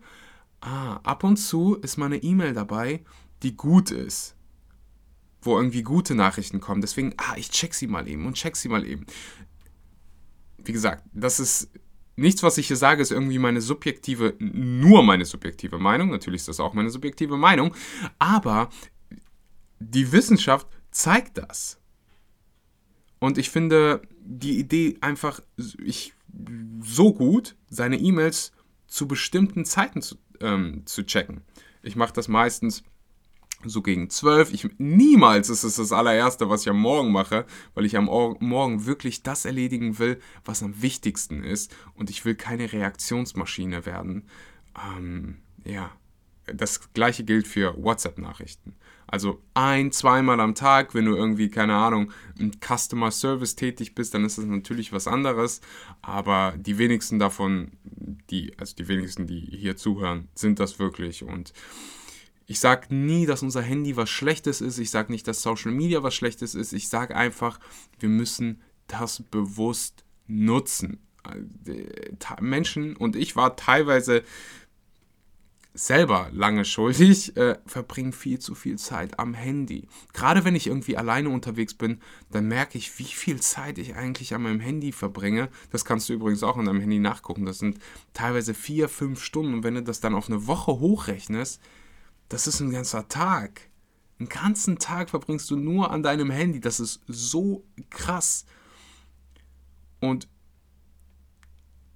ah, 0.59 0.97
ab 0.97 1.23
und 1.23 1.37
zu 1.37 1.75
ist 1.75 1.97
meine 1.97 2.17
E-Mail 2.17 2.53
dabei, 2.53 3.03
die 3.43 3.55
gut 3.55 3.91
ist 3.91 4.35
wo 5.41 5.57
irgendwie 5.57 5.83
gute 5.83 6.15
Nachrichten 6.15 6.59
kommen. 6.59 6.81
Deswegen, 6.81 7.13
ah, 7.17 7.35
ich 7.37 7.49
check 7.49 7.73
sie 7.73 7.87
mal 7.87 8.07
eben 8.07 8.25
und 8.25 8.35
check 8.35 8.55
sie 8.55 8.69
mal 8.69 8.85
eben. 8.85 9.05
Wie 10.57 10.73
gesagt, 10.73 11.05
das 11.13 11.39
ist 11.39 11.69
nichts, 12.15 12.43
was 12.43 12.57
ich 12.57 12.67
hier 12.67 12.75
sage, 12.75 13.01
ist 13.01 13.11
irgendwie 13.11 13.39
meine 13.39 13.61
subjektive, 13.61 14.35
nur 14.39 15.03
meine 15.03 15.25
subjektive 15.25 15.79
Meinung. 15.79 16.09
Natürlich 16.09 16.41
ist 16.41 16.49
das 16.49 16.59
auch 16.59 16.73
meine 16.73 16.89
subjektive 16.89 17.37
Meinung. 17.37 17.73
Aber 18.19 18.69
die 19.79 20.11
Wissenschaft 20.11 20.67
zeigt 20.91 21.37
das. 21.37 21.79
Und 23.19 23.37
ich 23.37 23.49
finde 23.49 24.01
die 24.21 24.59
Idee 24.59 24.97
einfach 25.01 25.41
ich, 25.83 26.13
so 26.81 27.13
gut, 27.13 27.55
seine 27.69 27.97
E-Mails 27.97 28.51
zu 28.87 29.07
bestimmten 29.07 29.65
Zeiten 29.65 30.01
zu, 30.01 30.17
ähm, 30.41 30.83
zu 30.85 31.05
checken. 31.05 31.41
Ich 31.81 31.95
mache 31.95 32.13
das 32.13 32.27
meistens 32.27 32.83
so 33.65 33.81
gegen 33.81 34.09
12. 34.09 34.53
Ich, 34.53 34.69
niemals 34.77 35.49
ist 35.49 35.63
es 35.63 35.75
das 35.75 35.91
allererste, 35.91 36.49
was 36.49 36.61
ich 36.61 36.69
am 36.69 36.79
Morgen 36.79 37.11
mache, 37.11 37.45
weil 37.73 37.85
ich 37.85 37.97
am 37.97 38.05
Morgen 38.05 38.85
wirklich 38.85 39.23
das 39.23 39.45
erledigen 39.45 39.99
will, 39.99 40.19
was 40.45 40.63
am 40.63 40.81
wichtigsten 40.81 41.43
ist. 41.43 41.75
Und 41.93 42.09
ich 42.09 42.23
will 42.25 42.35
keine 42.35 42.71
Reaktionsmaschine 42.71 43.85
werden. 43.85 44.27
Ähm, 44.97 45.37
ja, 45.65 45.91
das 46.45 46.93
gleiche 46.93 47.23
gilt 47.23 47.47
für 47.47 47.75
WhatsApp-Nachrichten. 47.81 48.75
Also 49.07 49.41
ein, 49.55 49.91
zweimal 49.91 50.39
am 50.39 50.53
Tag, 50.53 50.93
wenn 50.93 51.05
du 51.05 51.15
irgendwie, 51.15 51.49
keine 51.49 51.75
Ahnung, 51.75 52.11
im 52.37 52.51
Customer 52.59 53.09
Service 53.09 53.55
tätig 53.55 53.95
bist, 53.95 54.13
dann 54.13 54.23
ist 54.23 54.37
das 54.37 54.45
natürlich 54.45 54.93
was 54.93 55.07
anderes. 55.07 55.61
Aber 56.01 56.53
die 56.57 56.77
wenigsten 56.77 57.17
davon, 57.17 57.71
die, 58.29 58.53
also 58.59 58.75
die 58.75 58.87
wenigsten, 58.87 59.25
die 59.25 59.39
hier 59.39 59.75
zuhören, 59.75 60.27
sind 60.35 60.59
das 60.59 60.77
wirklich. 60.77 61.23
Und 61.23 61.53
ich 62.49 62.59
sage 62.59 62.93
nie, 62.95 63.27
dass 63.27 63.43
unser 63.43 63.61
Handy 63.61 63.95
was 63.95 64.09
Schlechtes 64.09 64.59
ist. 64.59 64.79
Ich 64.79 64.89
sage 64.89 65.11
nicht, 65.11 65.27
dass 65.27 65.43
Social 65.43 65.71
Media 65.71 66.01
was 66.01 66.15
Schlechtes 66.15 66.55
ist. 66.55 66.73
Ich 66.73 66.89
sage 66.89 67.15
einfach, 67.15 67.59
wir 67.99 68.09
müssen 68.09 68.59
das 68.87 69.21
bewusst 69.21 70.03
nutzen. 70.25 70.97
Menschen 72.41 72.95
und 72.95 73.15
ich 73.15 73.35
war 73.35 73.55
teilweise 73.55 74.23
selber 75.75 76.29
lange 76.31 76.65
schuldig, 76.65 77.37
äh, 77.37 77.59
verbringen 77.67 78.13
viel 78.13 78.39
zu 78.39 78.55
viel 78.55 78.79
Zeit 78.79 79.19
am 79.19 79.35
Handy. 79.35 79.87
Gerade 80.13 80.43
wenn 80.43 80.55
ich 80.55 80.65
irgendwie 80.65 80.97
alleine 80.97 81.29
unterwegs 81.29 81.75
bin, 81.75 81.99
dann 82.31 82.47
merke 82.47 82.79
ich, 82.79 82.97
wie 82.97 83.03
viel 83.03 83.39
Zeit 83.39 83.77
ich 83.77 83.93
eigentlich 83.93 84.33
an 84.33 84.41
meinem 84.41 84.59
Handy 84.59 84.91
verbringe. 84.91 85.49
Das 85.69 85.85
kannst 85.85 86.09
du 86.09 86.13
übrigens 86.13 86.41
auch 86.41 86.57
an 86.57 86.65
deinem 86.65 86.79
Handy 86.79 86.97
nachgucken. 86.97 87.45
Das 87.45 87.59
sind 87.59 87.77
teilweise 88.13 88.55
vier, 88.55 88.89
fünf 88.89 89.23
Stunden. 89.23 89.53
Und 89.53 89.63
wenn 89.63 89.75
du 89.75 89.83
das 89.83 89.99
dann 89.99 90.15
auf 90.15 90.29
eine 90.29 90.47
Woche 90.47 90.79
hochrechnest, 90.79 91.61
das 92.29 92.47
ist 92.47 92.59
ein 92.59 92.71
ganzer 92.71 93.07
Tag. 93.07 93.69
Einen 94.19 94.29
ganzen 94.29 94.79
Tag 94.79 95.09
verbringst 95.09 95.49
du 95.49 95.55
nur 95.55 95.91
an 95.91 96.03
deinem 96.03 96.29
Handy. 96.29 96.59
Das 96.59 96.79
ist 96.79 97.01
so 97.07 97.63
krass. 97.89 98.45
Und 99.99 100.27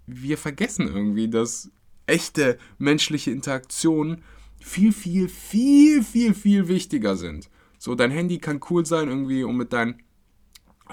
wir 0.05 0.37
vergessen 0.37 0.87
irgendwie, 0.87 1.29
dass 1.29 1.71
echte 2.07 2.57
menschliche 2.77 3.31
Interaktionen 3.31 4.23
viel, 4.59 4.91
viel, 4.91 5.29
viel, 5.29 6.03
viel, 6.03 6.33
viel 6.33 6.67
wichtiger 6.67 7.15
sind. 7.15 7.49
So, 7.77 7.95
dein 7.95 8.11
Handy 8.11 8.37
kann 8.37 8.61
cool 8.69 8.85
sein, 8.85 9.09
irgendwie, 9.09 9.43
um 9.43 9.57
mit 9.57 9.73
deinen 9.73 10.01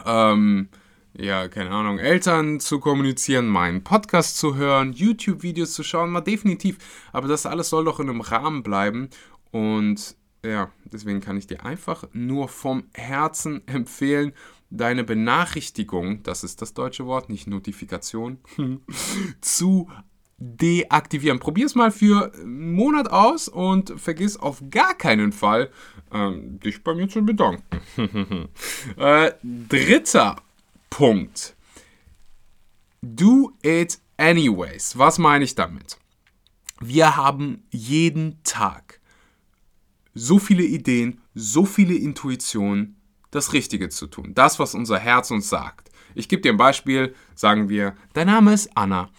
ähm, 0.05 0.69
ja, 1.15 1.49
keine 1.49 1.71
Ahnung, 1.71 1.99
Eltern 1.99 2.61
zu 2.61 2.79
kommunizieren, 2.79 3.47
meinen 3.47 3.83
Podcast 3.83 4.39
zu 4.39 4.55
hören, 4.55 4.93
YouTube-Videos 4.93 5.73
zu 5.73 5.83
schauen, 5.83 6.11
mal 6.11 6.21
definitiv. 6.21 6.79
Aber 7.13 7.29
das 7.29 7.47
alles 7.47 7.69
soll 7.69 7.85
doch 7.85 8.01
in 8.01 8.09
einem 8.09 8.21
Rahmen 8.21 8.63
bleiben. 8.63 9.11
Und 9.51 10.17
ja, 10.45 10.71
deswegen 10.85 11.21
kann 11.21 11.37
ich 11.37 11.47
dir 11.47 11.65
einfach 11.65 12.05
nur 12.13 12.49
vom 12.49 12.85
Herzen 12.95 13.63
empfehlen, 13.67 14.33
deine 14.71 15.03
Benachrichtigung, 15.03 16.23
das 16.23 16.45
ist 16.45 16.63
das 16.63 16.75
deutsche 16.75 17.05
Wort, 17.05 17.29
nicht 17.29 17.49
Notifikation, 17.49 18.39
zu 19.41 19.91
deaktivieren. 20.39 21.41
Probier 21.41 21.67
es 21.67 21.75
mal 21.75 21.91
für 21.91 22.33
einen 22.35 22.73
Monat 22.73 23.11
aus 23.11 23.49
und 23.49 24.01
vergiss 24.01 24.37
auf 24.37 24.63
gar 24.71 24.95
keinen 24.95 25.33
Fall, 25.33 25.71
ähm, 26.13 26.61
dich 26.61 26.83
bei 26.83 26.95
mir 26.95 27.09
zu 27.09 27.23
bedanken. 27.23 27.63
äh, 28.97 29.33
dritter 29.43 30.37
Punkt. 30.91 31.57
Do 33.01 33.53
it 33.63 33.99
anyways. 34.19 34.99
Was 34.99 35.19
meine 35.19 35.45
ich 35.45 35.55
damit? 35.55 35.99
Wir 36.81 37.17
haben 37.17 37.63
jeden 37.71 38.43
Tag 38.45 39.01
so 40.15 40.39
viele 40.39 40.65
Ideen, 40.65 41.21
so 41.35 41.65
viele 41.65 41.95
Intuitionen, 41.95 42.97
das 43.31 43.53
Richtige 43.53 43.89
zu 43.89 44.07
tun. 44.07 44.35
Das, 44.35 44.59
was 44.59 44.75
unser 44.75 44.99
Herz 44.99 45.31
uns 45.31 45.49
sagt. 45.49 45.91
Ich 46.15 46.29
gebe 46.29 46.43
dir 46.43 46.53
ein 46.53 46.59
Beispiel. 46.59 47.15
Sagen 47.35 47.69
wir, 47.69 47.95
dein 48.13 48.27
Name 48.27 48.53
ist 48.53 48.77
Anna. 48.77 49.11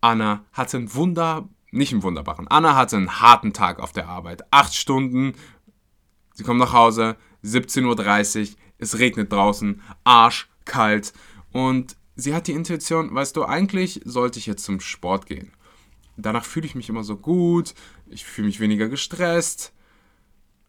Anna 0.00 0.44
hatte 0.52 0.78
einen 0.78 0.94
Wunder, 0.94 1.48
nicht 1.70 1.92
einen 1.92 2.02
wunderbaren, 2.02 2.48
Anna 2.48 2.74
hatte 2.74 2.96
einen 2.96 3.20
harten 3.20 3.52
Tag 3.52 3.78
auf 3.80 3.92
der 3.92 4.08
Arbeit. 4.08 4.42
Acht 4.50 4.74
Stunden, 4.74 5.34
sie 6.34 6.42
kommt 6.42 6.58
nach 6.58 6.72
Hause, 6.72 7.16
17.30 7.44 8.40
Uhr, 8.40 8.56
es 8.78 8.98
regnet 8.98 9.30
draußen, 9.30 9.82
arschkalt 10.70 11.12
und 11.52 11.96
sie 12.16 12.34
hat 12.34 12.46
die 12.46 12.52
Intuition, 12.52 13.14
weißt 13.14 13.36
du, 13.36 13.44
eigentlich 13.44 14.00
sollte 14.04 14.38
ich 14.38 14.46
jetzt 14.46 14.64
zum 14.64 14.80
Sport 14.80 15.26
gehen. 15.26 15.52
Danach 16.16 16.44
fühle 16.44 16.66
ich 16.66 16.74
mich 16.74 16.88
immer 16.88 17.04
so 17.04 17.16
gut, 17.16 17.74
ich 18.06 18.24
fühle 18.24 18.46
mich 18.46 18.60
weniger 18.60 18.88
gestresst 18.88 19.72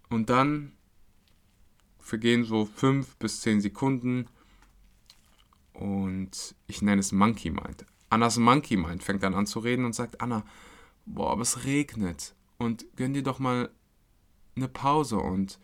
und 0.10 0.30
dann 0.30 0.74
vergehen 2.00 2.44
so 2.44 2.66
fünf 2.66 3.16
bis 3.18 3.42
zehn 3.42 3.62
Sekunden 3.62 4.28
und 5.74 6.56
ich 6.68 6.82
nenne 6.82 7.00
es 7.00 7.12
Monkey 7.12 7.50
Mind. 7.50 7.86
Annas 8.10 8.38
Monkey 8.38 8.78
Mind 8.78 9.04
fängt 9.04 9.24
dann 9.24 9.34
an 9.34 9.46
zu 9.46 9.60
reden 9.60 9.86
und 9.86 9.94
sagt, 9.94 10.22
Anna, 10.22 10.44
boah, 11.06 11.32
aber 11.32 11.42
es 11.42 11.66
regnet 11.66 12.34
und 12.58 12.86
gönn 12.96 13.14
dir 13.14 13.24
doch 13.24 13.40
mal 13.40 13.70
eine 14.56 14.68
Pause 14.68 15.18
und 15.18 15.60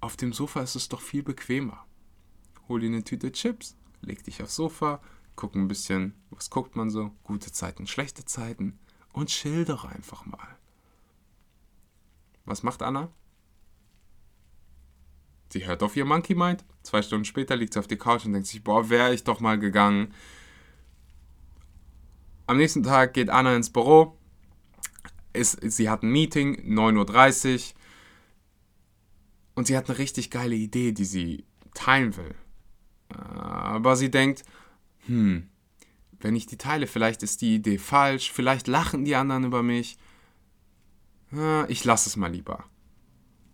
auf 0.00 0.16
dem 0.16 0.32
Sofa 0.32 0.62
ist 0.62 0.74
es 0.74 0.88
doch 0.88 1.00
viel 1.00 1.22
bequemer. 1.22 1.86
Hol 2.68 2.80
dir 2.80 2.86
eine 2.86 3.04
Tüte 3.04 3.32
Chips, 3.32 3.76
leg 4.00 4.24
dich 4.24 4.42
aufs 4.42 4.56
Sofa, 4.56 5.00
guck 5.36 5.54
ein 5.54 5.68
bisschen, 5.68 6.14
was 6.30 6.50
guckt 6.50 6.76
man 6.76 6.90
so, 6.90 7.10
gute 7.22 7.52
Zeiten, 7.52 7.86
schlechte 7.86 8.24
Zeiten 8.24 8.78
und 9.12 9.28
chill 9.28 9.66
einfach 9.70 10.26
mal. 10.26 10.58
Was 12.44 12.62
macht 12.62 12.82
Anna? 12.82 13.10
Sie 15.50 15.66
hört 15.66 15.82
auf 15.82 15.96
ihr 15.96 16.04
Monkey 16.04 16.34
Mind. 16.34 16.64
Zwei 16.82 17.00
Stunden 17.00 17.24
später 17.24 17.56
liegt 17.56 17.74
sie 17.74 17.78
auf 17.78 17.86
die 17.86 17.96
Couch 17.96 18.26
und 18.26 18.32
denkt 18.32 18.48
sich, 18.48 18.64
boah, 18.64 18.90
wäre 18.90 19.14
ich 19.14 19.24
doch 19.24 19.40
mal 19.40 19.58
gegangen. 19.58 20.12
Am 22.46 22.56
nächsten 22.56 22.82
Tag 22.82 23.14
geht 23.14 23.30
Anna 23.30 23.54
ins 23.54 23.70
Büro. 23.70 24.18
Ist, 25.32 25.58
sie 25.62 25.88
hat 25.88 26.02
ein 26.02 26.10
Meeting, 26.10 26.56
9.30 26.76 27.54
Uhr. 27.54 27.80
Und 29.54 29.66
sie 29.68 29.76
hat 29.76 29.88
eine 29.88 29.98
richtig 29.98 30.30
geile 30.30 30.56
Idee, 30.56 30.92
die 30.92 31.04
sie 31.04 31.44
teilen 31.72 32.16
will. 32.16 32.34
Aber 33.16 33.96
sie 33.96 34.10
denkt, 34.10 34.42
hm, 35.06 35.48
wenn 36.20 36.36
ich 36.36 36.46
die 36.46 36.56
teile, 36.56 36.86
vielleicht 36.86 37.22
ist 37.22 37.42
die 37.42 37.56
Idee 37.56 37.78
falsch, 37.78 38.32
vielleicht 38.32 38.66
lachen 38.66 39.04
die 39.04 39.14
anderen 39.14 39.44
über 39.44 39.62
mich. 39.62 39.98
Ich 41.68 41.84
lasse 41.84 42.08
es 42.08 42.16
mal 42.16 42.30
lieber. 42.30 42.64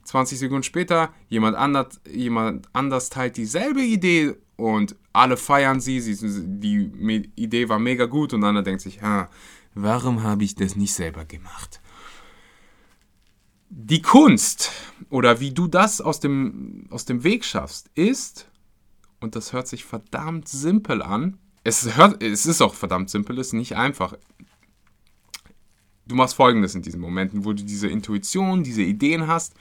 20 0.04 0.38
Sekunden 0.38 0.62
später, 0.62 1.12
jemand 1.28 1.56
anders, 1.56 2.00
jemand 2.10 2.68
anders 2.72 3.10
teilt 3.10 3.36
dieselbe 3.36 3.82
Idee 3.82 4.34
und 4.56 4.96
alle 5.12 5.36
feiern 5.36 5.80
sie, 5.80 6.00
sie 6.00 6.16
die 6.46 7.30
Idee 7.36 7.68
war 7.68 7.78
mega 7.78 8.06
gut 8.06 8.32
und 8.32 8.44
einer 8.44 8.62
denkt 8.62 8.82
sich, 8.82 9.00
warum 9.74 10.22
habe 10.22 10.44
ich 10.44 10.54
das 10.54 10.76
nicht 10.76 10.94
selber 10.94 11.24
gemacht? 11.24 11.80
Die 13.68 14.02
Kunst 14.02 14.72
oder 15.10 15.40
wie 15.40 15.52
du 15.52 15.68
das 15.68 16.00
aus 16.00 16.18
dem, 16.20 16.86
aus 16.90 17.04
dem 17.04 17.22
Weg 17.22 17.44
schaffst, 17.44 17.88
ist, 17.94 18.49
und 19.20 19.36
das 19.36 19.52
hört 19.52 19.68
sich 19.68 19.84
verdammt 19.84 20.48
simpel 20.48 21.02
an, 21.02 21.38
es, 21.62 21.96
hört, 21.96 22.22
es 22.22 22.46
ist 22.46 22.62
auch 22.62 22.74
verdammt 22.74 23.10
simpel, 23.10 23.38
es 23.38 23.48
ist 23.48 23.52
nicht 23.52 23.76
einfach. 23.76 24.14
Du 26.06 26.14
machst 26.14 26.34
folgendes 26.34 26.74
in 26.74 26.82
diesen 26.82 27.00
Momenten, 27.00 27.44
wo 27.44 27.52
du 27.52 27.62
diese 27.62 27.86
Intuition, 27.86 28.64
diese 28.64 28.82
Ideen 28.82 29.26
hast 29.26 29.54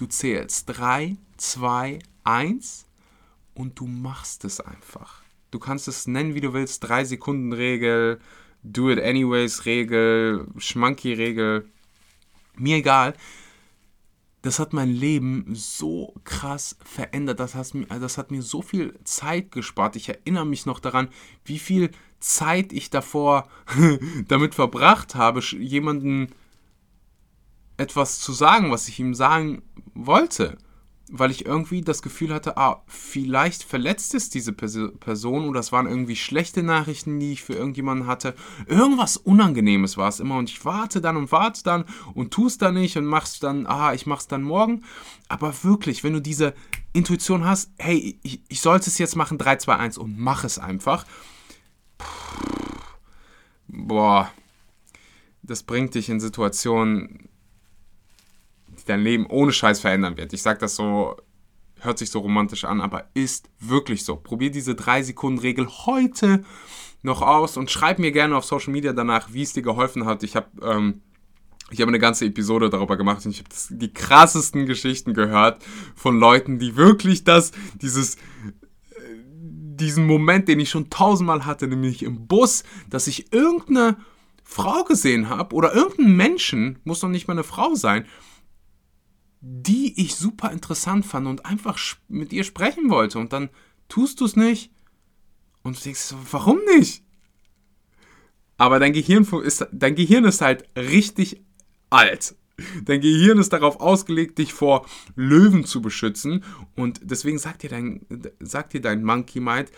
Du 0.00 0.06
zählst 0.06 0.64
3, 0.78 1.18
2, 1.36 1.98
1 2.24 2.86
und 3.52 3.78
du 3.78 3.86
machst 3.86 4.46
es 4.46 4.58
einfach. 4.58 5.20
Du 5.50 5.58
kannst 5.58 5.88
es 5.88 6.06
nennen, 6.06 6.34
wie 6.34 6.40
du 6.40 6.54
willst. 6.54 6.88
3 6.88 7.04
Sekunden 7.04 7.52
Regel, 7.52 8.18
Do 8.62 8.90
it 8.90 8.98
anyways 8.98 9.66
Regel, 9.66 10.46
Schmanky 10.56 11.12
Regel. 11.12 11.68
Mir 12.56 12.76
egal. 12.76 13.12
Das 14.42 14.58
hat 14.58 14.72
mein 14.72 14.88
Leben 14.88 15.46
so 15.52 16.14
krass 16.24 16.76
verändert. 16.82 17.40
Das 17.40 17.54
hat, 17.54 17.74
mir, 17.74 17.86
das 17.86 18.16
hat 18.16 18.30
mir 18.30 18.42
so 18.42 18.62
viel 18.62 18.98
Zeit 19.04 19.52
gespart. 19.52 19.96
Ich 19.96 20.08
erinnere 20.08 20.46
mich 20.46 20.64
noch 20.64 20.80
daran, 20.80 21.08
wie 21.44 21.58
viel 21.58 21.90
Zeit 22.20 22.72
ich 22.72 22.90
davor 22.90 23.48
damit 24.28 24.54
verbracht 24.54 25.14
habe, 25.14 25.40
jemanden 25.40 26.32
etwas 27.76 28.20
zu 28.20 28.32
sagen, 28.32 28.70
was 28.70 28.88
ich 28.88 28.98
ihm 28.98 29.14
sagen 29.14 29.62
wollte. 29.94 30.58
Weil 31.12 31.32
ich 31.32 31.44
irgendwie 31.44 31.80
das 31.80 32.02
Gefühl 32.02 32.32
hatte, 32.32 32.56
ah, 32.56 32.82
vielleicht 32.86 33.64
verletzt 33.64 34.14
es 34.14 34.30
diese 34.30 34.52
Person 34.52 35.48
oder 35.48 35.58
es 35.58 35.72
waren 35.72 35.88
irgendwie 35.88 36.14
schlechte 36.14 36.62
Nachrichten, 36.62 37.18
die 37.18 37.32
ich 37.32 37.42
für 37.42 37.54
irgendjemanden 37.54 38.06
hatte. 38.06 38.34
Irgendwas 38.66 39.16
Unangenehmes 39.16 39.96
war 39.96 40.08
es 40.08 40.20
immer 40.20 40.36
und 40.36 40.48
ich 40.48 40.64
warte 40.64 41.00
dann 41.00 41.16
und 41.16 41.32
warte 41.32 41.64
dann 41.64 41.84
und 42.14 42.32
tue 42.32 42.46
es 42.46 42.58
dann 42.58 42.74
nicht 42.74 42.96
und 42.96 43.06
mach's 43.06 43.40
dann, 43.40 43.66
ah, 43.66 43.92
ich 43.92 44.06
mach's 44.06 44.28
dann 44.28 44.42
morgen. 44.42 44.84
Aber 45.28 45.52
wirklich, 45.64 46.04
wenn 46.04 46.12
du 46.12 46.20
diese 46.20 46.54
Intuition 46.92 47.44
hast, 47.44 47.72
hey, 47.78 48.18
ich, 48.22 48.42
ich 48.48 48.60
sollte 48.60 48.88
es 48.88 48.98
jetzt 48.98 49.16
machen, 49.16 49.38
3, 49.38 49.56
2, 49.56 49.76
1 49.76 49.98
und 49.98 50.18
mach 50.18 50.44
es 50.44 50.58
einfach. 50.58 51.04
Boah, 53.66 54.30
das 55.42 55.62
bringt 55.62 55.94
dich 55.94 56.08
in 56.08 56.20
Situationen, 56.20 57.29
dein 58.84 59.02
Leben 59.02 59.26
ohne 59.26 59.52
Scheiß 59.52 59.80
verändern 59.80 60.16
wird. 60.16 60.32
Ich 60.32 60.42
sage 60.42 60.58
das 60.58 60.76
so, 60.76 61.16
hört 61.80 61.98
sich 61.98 62.10
so 62.10 62.20
romantisch 62.20 62.64
an, 62.64 62.80
aber 62.80 63.08
ist 63.14 63.48
wirklich 63.58 64.04
so. 64.04 64.16
Probier 64.16 64.50
diese 64.50 64.72
3-Sekunden-Regel 64.72 65.68
heute 65.86 66.44
noch 67.02 67.22
aus 67.22 67.56
und 67.56 67.70
schreib 67.70 67.98
mir 67.98 68.12
gerne 68.12 68.36
auf 68.36 68.44
Social 68.44 68.72
Media 68.72 68.92
danach, 68.92 69.32
wie 69.32 69.42
es 69.42 69.52
dir 69.52 69.62
geholfen 69.62 70.04
hat. 70.04 70.22
Ich 70.22 70.36
habe 70.36 70.48
ähm, 70.62 71.00
ich 71.70 71.82
eine 71.82 71.98
ganze 71.98 72.26
Episode 72.26 72.68
darüber 72.68 72.96
gemacht 72.96 73.24
und 73.24 73.32
ich 73.32 73.38
habe 73.38 73.48
die 73.70 73.92
krassesten 73.92 74.66
Geschichten 74.66 75.14
gehört 75.14 75.62
von 75.94 76.18
Leuten, 76.18 76.58
die 76.58 76.76
wirklich 76.76 77.24
das, 77.24 77.52
dieses, 77.80 78.16
diesen 79.80 80.06
Moment, 80.06 80.48
den 80.48 80.60
ich 80.60 80.70
schon 80.70 80.90
tausendmal 80.90 81.46
hatte, 81.46 81.68
nämlich 81.68 82.02
im 82.02 82.26
Bus, 82.26 82.64
dass 82.88 83.06
ich 83.06 83.32
irgendeine 83.32 83.96
Frau 84.42 84.82
gesehen 84.84 85.28
habe 85.28 85.54
oder 85.54 85.74
irgendeinen 85.74 86.16
Menschen, 86.16 86.78
muss 86.84 87.00
doch 87.00 87.08
nicht 87.08 87.28
mal 87.28 87.34
eine 87.34 87.44
Frau 87.44 87.74
sein, 87.74 88.04
die 89.40 90.00
ich 90.00 90.16
super 90.16 90.50
interessant 90.52 91.06
fand 91.06 91.26
und 91.26 91.46
einfach 91.46 91.78
mit 92.08 92.32
ihr 92.32 92.44
sprechen 92.44 92.90
wollte. 92.90 93.18
Und 93.18 93.32
dann 93.32 93.48
tust 93.88 94.20
du 94.20 94.26
es 94.26 94.36
nicht. 94.36 94.70
Und 95.62 95.78
du 95.78 95.82
denkst, 95.82 96.14
warum 96.30 96.58
nicht? 96.76 97.02
Aber 98.56 98.78
dein 98.78 98.92
Gehirn 98.92 99.24
ist, 99.42 99.66
dein 99.72 99.94
Gehirn 99.94 100.24
ist 100.24 100.40
halt 100.40 100.64
richtig 100.76 101.42
alt. 101.88 102.34
Dein 102.84 103.00
Gehirn 103.00 103.38
ist 103.38 103.54
darauf 103.54 103.80
ausgelegt, 103.80 104.36
dich 104.36 104.52
vor 104.52 104.86
Löwen 105.16 105.64
zu 105.64 105.80
beschützen. 105.80 106.44
Und 106.76 107.00
deswegen 107.02 107.38
sagt 107.38 107.62
dir 107.62 107.70
dein, 107.70 108.04
sagt 108.38 108.74
dir 108.74 108.82
dein 108.82 109.02
Monkey 109.02 109.40
Mind, 109.40 109.70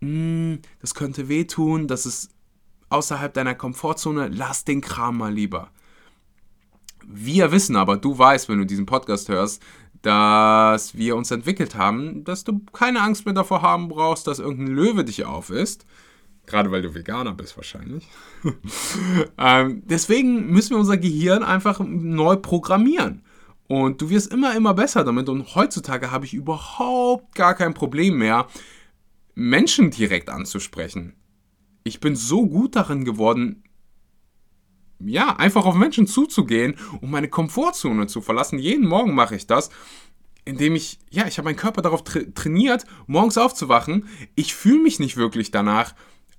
hm, 0.00 0.60
das 0.80 0.94
könnte 0.94 1.28
wehtun, 1.28 1.88
das 1.88 2.06
ist 2.06 2.30
außerhalb 2.90 3.34
deiner 3.34 3.56
Komfortzone, 3.56 4.28
lass 4.28 4.64
den 4.64 4.80
Kram 4.80 5.18
mal 5.18 5.32
lieber. 5.32 5.72
Wir 7.10 7.52
wissen 7.52 7.74
aber, 7.74 7.96
du 7.96 8.18
weißt, 8.18 8.50
wenn 8.50 8.58
du 8.58 8.66
diesen 8.66 8.84
Podcast 8.84 9.30
hörst, 9.30 9.62
dass 10.02 10.94
wir 10.94 11.16
uns 11.16 11.30
entwickelt 11.30 11.74
haben, 11.74 12.22
dass 12.24 12.44
du 12.44 12.60
keine 12.72 13.00
Angst 13.00 13.24
mehr 13.24 13.34
davor 13.34 13.62
haben 13.62 13.88
brauchst, 13.88 14.26
dass 14.26 14.38
irgendein 14.38 14.74
Löwe 14.74 15.04
dich 15.04 15.24
aufisst. 15.24 15.86
Gerade 16.44 16.70
weil 16.70 16.82
du 16.82 16.94
Veganer 16.94 17.32
bist 17.32 17.56
wahrscheinlich. 17.56 18.06
ähm, 19.38 19.82
deswegen 19.86 20.50
müssen 20.50 20.70
wir 20.70 20.78
unser 20.78 20.98
Gehirn 20.98 21.42
einfach 21.42 21.80
neu 21.80 22.36
programmieren. 22.36 23.22
Und 23.68 24.00
du 24.00 24.10
wirst 24.10 24.32
immer, 24.32 24.54
immer 24.54 24.74
besser 24.74 25.02
damit. 25.02 25.30
Und 25.30 25.54
heutzutage 25.54 26.10
habe 26.10 26.26
ich 26.26 26.34
überhaupt 26.34 27.34
gar 27.34 27.54
kein 27.54 27.74
Problem 27.74 28.18
mehr, 28.18 28.48
Menschen 29.34 29.90
direkt 29.90 30.28
anzusprechen. 30.28 31.14
Ich 31.84 32.00
bin 32.00 32.16
so 32.16 32.46
gut 32.46 32.76
darin 32.76 33.04
geworden, 33.04 33.62
ja, 35.00 35.36
einfach 35.36 35.64
auf 35.64 35.74
Menschen 35.74 36.06
zuzugehen 36.06 36.76
und 37.00 37.10
meine 37.10 37.28
Komfortzone 37.28 38.06
zu 38.06 38.20
verlassen. 38.20 38.58
Jeden 38.58 38.86
Morgen 38.86 39.14
mache 39.14 39.36
ich 39.36 39.46
das, 39.46 39.70
indem 40.44 40.74
ich, 40.74 40.98
ja, 41.10 41.26
ich 41.26 41.38
habe 41.38 41.46
meinen 41.46 41.56
Körper 41.56 41.82
darauf 41.82 42.04
tra 42.04 42.20
trainiert, 42.34 42.84
morgens 43.06 43.38
aufzuwachen. 43.38 44.08
Ich 44.34 44.54
fühle 44.54 44.82
mich 44.82 44.98
nicht 44.98 45.16
wirklich 45.16 45.50
danach, 45.50 45.94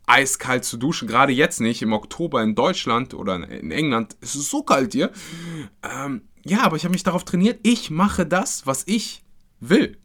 eiskalt 0.08 0.66
zu 0.66 0.78
duschen. 0.78 1.08
Gerade 1.08 1.32
jetzt 1.32 1.62
nicht, 1.62 1.82
im 1.82 1.94
Oktober 1.94 2.42
in 2.42 2.56
Deutschland 2.56 3.14
oder 3.14 3.36
in 3.36 3.72
England. 3.72 4.18
Es 4.22 4.36
ist 4.36 4.50
so 4.50 4.64
kalt 4.64 4.94
hier. 4.94 5.12
Ähm, 5.84 6.24
ja, 6.44 6.64
aber 6.64 6.76
ich 6.76 6.84
habe 6.84 6.94
mich 6.94 7.04
darauf 7.04 7.24
trainiert, 7.24 7.60
ich 7.64 7.92
mache 7.92 8.26
das, 8.26 8.66
was 8.66 8.84
ich 8.88 9.22
will. 9.60 9.98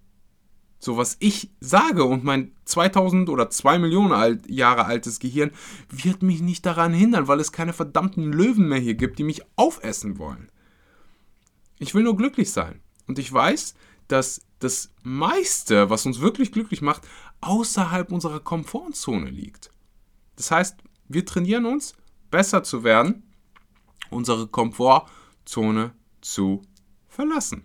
So 0.84 0.98
was 0.98 1.16
ich 1.18 1.50
sage 1.60 2.04
und 2.04 2.24
mein 2.24 2.52
2000 2.66 3.30
oder 3.30 3.48
2 3.48 3.78
Millionen 3.78 4.12
alt, 4.12 4.50
Jahre 4.50 4.84
altes 4.84 5.18
Gehirn 5.18 5.50
wird 5.88 6.22
mich 6.22 6.42
nicht 6.42 6.66
daran 6.66 6.92
hindern, 6.92 7.26
weil 7.26 7.40
es 7.40 7.52
keine 7.52 7.72
verdammten 7.72 8.30
Löwen 8.30 8.68
mehr 8.68 8.80
hier 8.80 8.92
gibt, 8.92 9.18
die 9.18 9.24
mich 9.24 9.40
aufessen 9.56 10.18
wollen. 10.18 10.50
Ich 11.78 11.94
will 11.94 12.02
nur 12.02 12.18
glücklich 12.18 12.52
sein. 12.52 12.82
Und 13.06 13.18
ich 13.18 13.32
weiß, 13.32 13.74
dass 14.08 14.42
das 14.58 14.90
meiste, 15.02 15.88
was 15.88 16.04
uns 16.04 16.20
wirklich 16.20 16.52
glücklich 16.52 16.82
macht, 16.82 17.08
außerhalb 17.40 18.12
unserer 18.12 18.40
Komfortzone 18.40 19.30
liegt. 19.30 19.70
Das 20.36 20.50
heißt, 20.50 20.76
wir 21.08 21.24
trainieren 21.24 21.64
uns, 21.64 21.94
besser 22.30 22.62
zu 22.62 22.84
werden, 22.84 23.22
unsere 24.10 24.48
Komfortzone 24.48 25.94
zu 26.20 26.60
verlassen. 27.08 27.64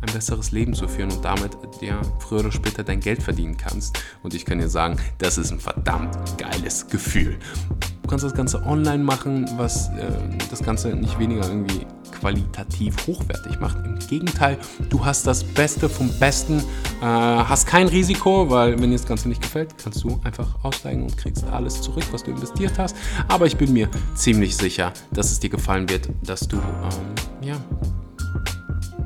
ein 0.00 0.12
besseres 0.12 0.52
Leben 0.52 0.74
zu 0.74 0.88
führen 0.88 1.10
und 1.10 1.24
damit 1.24 1.56
ja, 1.80 2.00
früher 2.18 2.40
oder 2.40 2.52
später 2.52 2.84
dein 2.84 3.00
Geld 3.00 3.22
verdienen 3.22 3.56
kannst. 3.56 3.98
Und 4.22 4.34
ich 4.34 4.44
kann 4.44 4.58
dir 4.58 4.68
sagen, 4.68 4.96
das 5.18 5.38
ist 5.38 5.50
ein 5.50 5.60
verdammt 5.60 6.16
geiles 6.38 6.86
Gefühl. 6.88 7.38
Du 8.02 8.08
kannst 8.08 8.24
das 8.24 8.34
Ganze 8.34 8.64
online 8.64 9.04
machen, 9.04 9.46
was 9.56 9.88
äh, 9.90 10.10
das 10.50 10.62
Ganze 10.62 10.88
nicht 10.96 11.18
weniger 11.18 11.46
irgendwie 11.46 11.86
qualitativ 12.20 12.96
hochwertig 13.06 13.60
macht. 13.60 13.84
Im 13.84 13.98
Gegenteil, 13.98 14.58
du 14.88 15.04
hast 15.04 15.26
das 15.26 15.44
Beste 15.44 15.88
vom 15.88 16.08
Besten, 16.18 16.58
äh, 17.00 17.04
hast 17.04 17.66
kein 17.66 17.86
Risiko, 17.86 18.48
weil 18.48 18.80
wenn 18.80 18.90
dir 18.90 18.96
das 18.96 19.06
Ganze 19.06 19.28
nicht 19.28 19.42
gefällt, 19.42 19.76
kannst 19.76 20.02
du 20.04 20.18
einfach 20.24 20.46
aussteigen 20.62 21.02
und 21.02 21.16
kriegst 21.16 21.44
alles 21.44 21.82
zurück, 21.82 22.04
was 22.10 22.24
du 22.24 22.30
investiert 22.30 22.78
hast. 22.78 22.96
Aber 23.28 23.46
ich 23.46 23.56
bin 23.56 23.72
mir 23.74 23.90
ziemlich 24.14 24.56
sicher, 24.56 24.92
dass 25.10 25.30
es 25.30 25.40
dir 25.40 25.50
gefallen 25.50 25.88
wird, 25.90 26.08
dass 26.22 26.48
du 26.48 26.56
ähm, 26.56 27.42
ja 27.42 27.56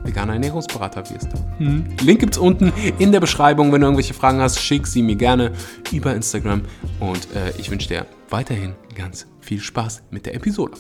veganer 0.05 0.35
Ernährungsberater 0.35 1.09
wirst. 1.11 1.29
Hm. 1.59 1.85
Link 2.03 2.21
gibt's 2.21 2.39
unten 2.39 2.73
in 2.99 3.13
der 3.13 3.21
Beschreibung. 3.21 3.73
Wenn 3.73 3.81
du 3.81 3.87
irgendwelche 3.87 4.15
Fragen 4.15 4.41
hast, 4.41 4.61
schick 4.61 4.87
sie 4.87 5.03
mir 5.03 5.17
gerne 5.17 5.53
über 5.93 6.15
Instagram. 6.15 6.63
Und 7.01 7.29
äh, 7.35 7.51
ich 7.59 7.71
wünsche 7.71 7.89
dir 7.89 8.07
weiterhin 8.31 8.75
ganz 8.95 9.27
viel 9.41 9.61
Spaß 9.61 10.05
mit 10.11 10.27
der 10.27 10.35
Episode. 10.35 10.77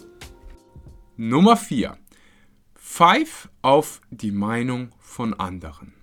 Nummer 1.16 1.56
4. 1.56 1.96
Pfeif 2.74 3.48
auf 3.62 4.00
die 4.10 4.32
Meinung 4.32 4.90
von 4.98 5.34
anderen. 5.34 5.94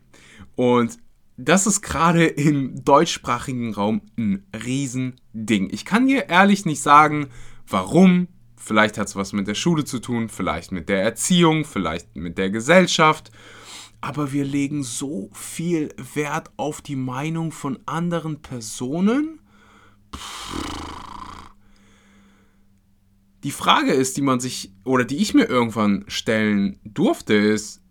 Und 0.56 0.98
das 1.38 1.68
ist 1.68 1.82
gerade 1.82 2.26
im 2.26 2.84
deutschsprachigen 2.84 3.74
Raum 3.74 4.02
ein 4.18 4.46
Riesending. 4.54 5.70
Ich 5.72 5.86
kann 5.86 6.08
dir 6.08 6.30
ehrlich 6.30 6.66
nicht 6.66 6.82
sagen, 6.82 7.30
warum, 7.68 8.28
Vielleicht 8.60 8.98
hat 8.98 9.08
es 9.08 9.16
was 9.16 9.34
mit 9.34 9.48
der 9.48 9.56
Schule 9.56 9.86
zu 9.86 10.00
tun, 10.00 10.30
vielleicht 10.30 10.72
mit 10.72 10.90
der 10.90 11.02
Erziehung, 11.02 11.66
vielleicht 11.66 12.16
mit 12.16 12.38
der 12.38 12.52
Gesellschaft. 12.52 13.32
Aber 14.02 14.32
wir 14.34 14.44
legen 14.44 14.84
so 14.84 15.30
viel 15.34 15.94
Wert 16.14 16.52
auf 16.58 16.82
die 16.82 16.98
Meinung 16.98 17.52
von 17.52 17.80
anderen 17.86 18.42
Personen. 18.42 19.40
Die 23.44 23.52
Frage 23.52 23.94
ist, 23.94 24.18
die 24.18 24.22
man 24.22 24.42
sich 24.42 24.74
oder 24.84 25.06
die 25.06 25.18
ich 25.18 25.34
mir 25.34 25.46
irgendwann 25.46 26.04
stellen 26.08 26.80
durfte, 26.84 27.34
ist, 27.34 27.82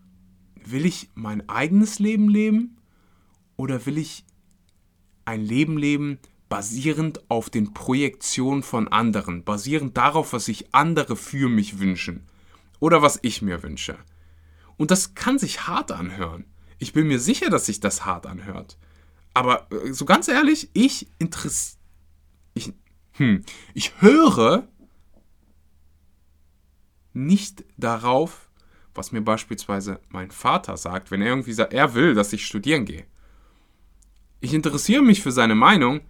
will 0.65 0.85
ich 0.85 1.11
mein 1.15 1.49
eigenes 1.49 1.99
Leben 1.99 2.29
leben 2.29 2.77
oder 3.57 3.87
will 3.87 3.97
ich 3.97 4.27
ein 5.25 5.43
Leben 5.43 5.79
leben, 5.79 6.19
basierend 6.49 7.31
auf 7.31 7.51
den 7.51 7.75
Projektionen 7.75 8.63
von 8.63 8.89
anderen, 8.89 9.45
basierend 9.45 9.97
darauf, 9.97 10.33
was 10.33 10.47
sich 10.47 10.75
andere 10.75 11.17
für 11.17 11.49
mich 11.49 11.79
wünschen 11.79 12.27
oder 12.81 13.03
was 13.03 13.19
ich 13.23 13.43
mir 13.43 13.63
wünsche. 13.63 13.99
Und 14.77 14.91
das 14.91 15.15
kann 15.15 15.39
sich 15.39 15.67
hart 15.67 15.93
anhören. 15.93 16.45
Ich 16.79 16.93
bin 16.93 17.09
mir 17.09 17.19
sicher, 17.19 17.51
dass 17.51 17.67
sich 17.67 17.81
das 17.81 18.05
hart 18.05 18.27
anhört. 18.27 18.79
Aber 19.35 19.67
äh, 19.73 19.93
so 19.93 20.05
ganz 20.05 20.29
ehrlich, 20.29 20.71
ich 20.73 21.09
interessiere. 21.19 21.79
Ich, 22.55 22.73
hm, 23.13 23.45
ich 23.75 24.01
höre 24.01 24.67
nicht 27.13 27.65
darauf, 27.77 28.49
was 28.95 29.13
mir 29.13 29.21
beispielsweise 29.21 30.01
mein 30.09 30.31
Vater 30.31 30.77
sagt, 30.77 31.11
wenn 31.11 31.23
er 31.23 31.29
irgendwie 31.29 31.53
sagt, 31.53 31.73
er 31.73 31.95
will, 31.95 32.15
dass 32.15 32.33
ich 32.33 32.47
studieren 32.47 32.85
gehe. 32.85 33.07
Ich 34.41 34.55
interessiere 34.55 35.03
mich 35.03 35.23
für 35.23 35.33
seine 35.33 35.55
Meinung, 35.55 36.01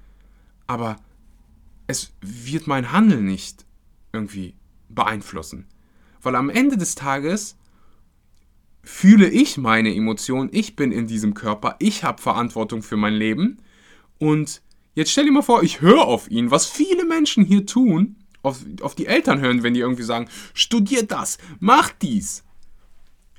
aber 0.68 0.96
es 1.88 2.12
wird 2.20 2.68
mein 2.68 2.92
Handeln 2.92 3.24
nicht 3.24 3.66
irgendwie 4.12 4.54
beeinflussen. 4.88 5.66
Weil 6.22 6.36
am 6.36 6.50
Ende 6.50 6.76
des 6.76 6.94
Tages 6.94 7.56
fühle 8.84 9.28
ich 9.28 9.56
meine 9.56 9.94
Emotionen, 9.94 10.50
ich 10.52 10.76
bin 10.76 10.92
in 10.92 11.08
diesem 11.08 11.34
Körper, 11.34 11.76
ich 11.80 12.04
habe 12.04 12.22
Verantwortung 12.22 12.82
für 12.82 12.96
mein 12.96 13.14
Leben 13.14 13.58
und 14.18 14.62
jetzt 14.94 15.10
stell 15.10 15.24
dir 15.24 15.32
mal 15.32 15.42
vor, 15.42 15.62
ich 15.62 15.80
höre 15.80 16.06
auf 16.06 16.30
ihn, 16.30 16.50
was 16.50 16.66
viele 16.66 17.04
Menschen 17.04 17.44
hier 17.44 17.66
tun, 17.66 18.16
auf, 18.42 18.64
auf 18.82 18.94
die 18.94 19.06
Eltern 19.06 19.40
hören, 19.40 19.62
wenn 19.62 19.74
die 19.74 19.80
irgendwie 19.80 20.04
sagen, 20.04 20.28
studiert 20.54 21.10
das, 21.10 21.38
mach 21.60 21.90
dies. 21.90 22.44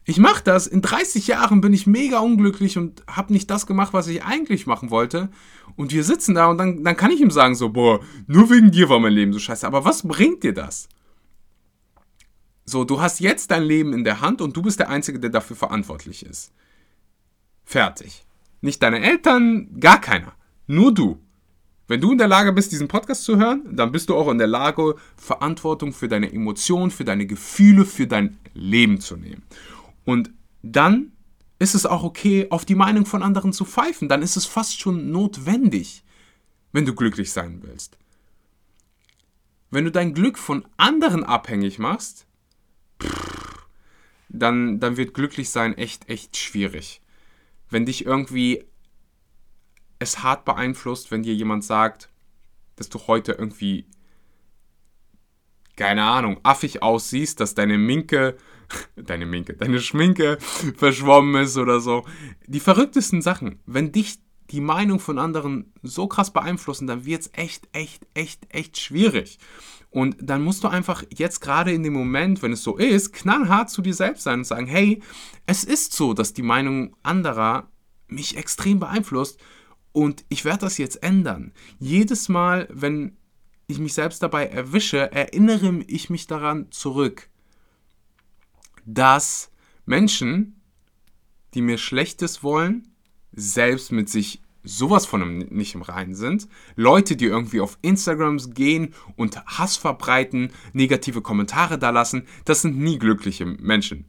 Ich 0.09 0.17
mache 0.17 0.43
das, 0.43 0.65
in 0.65 0.81
30 0.81 1.27
Jahren 1.27 1.61
bin 1.61 1.71
ich 1.71 1.85
mega 1.85 2.17
unglücklich 2.17 2.79
und 2.79 3.03
habe 3.05 3.31
nicht 3.31 3.47
das 3.51 3.67
gemacht, 3.67 3.93
was 3.93 4.07
ich 4.07 4.23
eigentlich 4.23 4.65
machen 4.65 4.89
wollte. 4.89 5.29
Und 5.75 5.93
wir 5.93 6.03
sitzen 6.03 6.33
da 6.33 6.47
und 6.47 6.57
dann, 6.57 6.83
dann 6.83 6.97
kann 6.97 7.11
ich 7.11 7.21
ihm 7.21 7.29
sagen, 7.29 7.53
so, 7.53 7.69
boah, 7.69 7.99
nur 8.25 8.49
wegen 8.49 8.71
dir 8.71 8.89
war 8.89 8.99
mein 8.99 9.13
Leben 9.13 9.33
so 9.33 9.37
scheiße. 9.37 9.67
Aber 9.67 9.85
was 9.85 10.01
bringt 10.07 10.41
dir 10.41 10.55
das? 10.55 10.89
So, 12.65 12.85
du 12.85 12.99
hast 12.99 13.19
jetzt 13.19 13.51
dein 13.51 13.61
Leben 13.61 13.93
in 13.93 14.03
der 14.03 14.19
Hand 14.19 14.41
und 14.41 14.57
du 14.57 14.63
bist 14.63 14.79
der 14.79 14.89
Einzige, 14.89 15.19
der 15.19 15.29
dafür 15.29 15.55
verantwortlich 15.55 16.25
ist. 16.25 16.53
Fertig. 17.63 18.23
Nicht 18.61 18.81
deine 18.81 19.03
Eltern, 19.03 19.79
gar 19.79 20.01
keiner. 20.01 20.33
Nur 20.65 20.91
du. 20.91 21.19
Wenn 21.87 22.01
du 22.01 22.11
in 22.11 22.17
der 22.17 22.27
Lage 22.27 22.51
bist, 22.51 22.71
diesen 22.71 22.87
Podcast 22.87 23.25
zu 23.25 23.37
hören, 23.37 23.75
dann 23.75 23.91
bist 23.91 24.09
du 24.09 24.15
auch 24.15 24.31
in 24.31 24.39
der 24.39 24.47
Lage, 24.47 24.95
Verantwortung 25.17 25.93
für 25.93 26.07
deine 26.07 26.33
Emotionen, 26.33 26.89
für 26.89 27.05
deine 27.05 27.27
Gefühle, 27.27 27.85
für 27.85 28.07
dein 28.07 28.39
Leben 28.55 28.99
zu 28.99 29.15
nehmen. 29.15 29.43
Und 30.09 30.31
dann 30.63 31.11
ist 31.59 31.75
es 31.75 31.85
auch 31.85 32.01
okay, 32.01 32.47
auf 32.49 32.65
die 32.65 32.73
Meinung 32.73 33.05
von 33.05 33.21
anderen 33.21 33.53
zu 33.53 33.63
pfeifen. 33.63 34.09
Dann 34.09 34.23
ist 34.23 34.37
es 34.37 34.47
fast 34.47 34.79
schon 34.79 35.11
notwendig, 35.11 36.03
wenn 36.71 36.83
du 36.83 36.95
glücklich 36.95 37.31
sein 37.31 37.61
willst. 37.61 37.95
Wenn 39.69 39.85
du 39.85 39.91
dein 39.91 40.15
Glück 40.15 40.39
von 40.39 40.65
anderen 40.77 41.23
abhängig 41.23 41.77
machst, 41.77 42.25
dann, 44.29 44.79
dann 44.79 44.97
wird 44.97 45.13
glücklich 45.13 45.51
sein 45.51 45.77
echt, 45.77 46.09
echt 46.09 46.37
schwierig. 46.37 47.03
Wenn 47.69 47.85
dich 47.85 48.03
irgendwie 48.03 48.65
es 49.99 50.23
hart 50.23 50.43
beeinflusst, 50.43 51.11
wenn 51.11 51.21
dir 51.21 51.35
jemand 51.35 51.63
sagt, 51.63 52.09
dass 52.77 52.89
du 52.89 52.97
heute 53.05 53.33
irgendwie, 53.33 53.85
keine 55.75 56.01
Ahnung, 56.01 56.39
affig 56.41 56.81
aussiehst, 56.81 57.39
dass 57.39 57.53
deine 57.53 57.77
Minke 57.77 58.37
deine 58.95 59.25
Minke, 59.25 59.53
deine 59.53 59.81
Schminke 59.81 60.37
verschwommen 60.77 61.43
ist 61.43 61.57
oder 61.57 61.79
so. 61.79 62.05
Die 62.47 62.59
verrücktesten 62.59 63.21
Sachen. 63.21 63.59
Wenn 63.65 63.91
dich 63.91 64.19
die 64.51 64.61
Meinung 64.61 64.99
von 64.99 65.19
anderen 65.19 65.73
so 65.83 66.07
krass 66.07 66.33
beeinflussen, 66.33 66.87
dann 66.87 67.05
wird 67.05 67.21
es 67.21 67.29
echt, 67.33 67.69
echt, 67.71 68.07
echt, 68.13 68.47
echt 68.49 68.79
schwierig. 68.79 69.39
Und 69.91 70.17
dann 70.21 70.43
musst 70.43 70.63
du 70.63 70.67
einfach 70.67 71.03
jetzt 71.15 71.39
gerade 71.39 71.71
in 71.71 71.83
dem 71.83 71.93
Moment, 71.93 72.41
wenn 72.41 72.53
es 72.53 72.63
so 72.63 72.77
ist, 72.77 73.13
knallhart 73.13 73.69
zu 73.69 73.81
dir 73.81 73.93
selbst 73.93 74.23
sein 74.23 74.39
und 74.39 74.45
sagen, 74.45 74.67
hey, 74.67 75.01
es 75.45 75.63
ist 75.63 75.93
so, 75.93 76.13
dass 76.13 76.33
die 76.33 76.43
Meinung 76.43 76.95
anderer 77.01 77.69
mich 78.07 78.37
extrem 78.37 78.79
beeinflusst 78.79 79.39
und 79.91 80.25
ich 80.29 80.45
werde 80.45 80.59
das 80.59 80.77
jetzt 80.77 81.01
ändern. 81.01 81.53
Jedes 81.79 82.29
Mal, 82.29 82.67
wenn 82.71 83.17
ich 83.67 83.79
mich 83.79 83.93
selbst 83.93 84.21
dabei 84.21 84.47
erwische, 84.47 85.11
erinnere 85.11 85.83
ich 85.87 86.09
mich 86.09 86.27
daran 86.27 86.71
zurück, 86.71 87.29
dass 88.93 89.51
Menschen, 89.85 90.61
die 91.53 91.61
mir 91.61 91.77
Schlechtes 91.77 92.43
wollen, 92.43 92.87
selbst 93.31 93.91
mit 93.91 94.09
sich 94.09 94.41
sowas 94.63 95.05
von 95.05 95.37
nicht 95.37 95.75
im 95.75 95.81
Reinen 95.81 96.15
sind. 96.15 96.47
Leute, 96.75 97.15
die 97.15 97.25
irgendwie 97.25 97.61
auf 97.61 97.77
Instagrams 97.81 98.53
gehen 98.53 98.93
und 99.15 99.43
Hass 99.45 99.77
verbreiten, 99.77 100.51
negative 100.73 101.21
Kommentare 101.21 101.77
da 101.77 101.91
lassen, 101.91 102.27
das 102.45 102.61
sind 102.61 102.77
nie 102.77 102.99
glückliche 102.99 103.45
Menschen. 103.45 104.05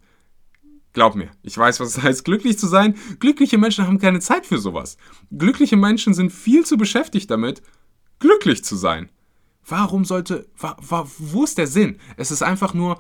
Glaub 0.93 1.15
mir, 1.15 1.31
ich 1.43 1.57
weiß, 1.57 1.79
was 1.79 1.97
es 1.97 2.03
heißt, 2.03 2.25
glücklich 2.25 2.59
zu 2.59 2.67
sein. 2.67 2.97
Glückliche 3.21 3.59
Menschen 3.59 3.87
haben 3.87 3.99
keine 3.99 4.21
Zeit 4.21 4.47
für 4.47 4.59
sowas. 4.59 4.97
Glückliche 5.31 5.77
Menschen 5.77 6.15
sind 6.15 6.33
viel 6.33 6.65
zu 6.65 6.77
beschäftigt 6.77 7.31
damit, 7.31 7.63
glücklich 8.19 8.65
zu 8.65 8.77
sein. 8.77 9.11
Warum 9.67 10.05
sollte, 10.05 10.49
wa, 10.59 10.77
wa, 10.81 11.09
wo 11.19 11.45
ist 11.45 11.59
der 11.59 11.69
Sinn? 11.69 11.99
Es 12.17 12.31
ist 12.31 12.43
einfach 12.43 12.75
nur, 12.75 12.99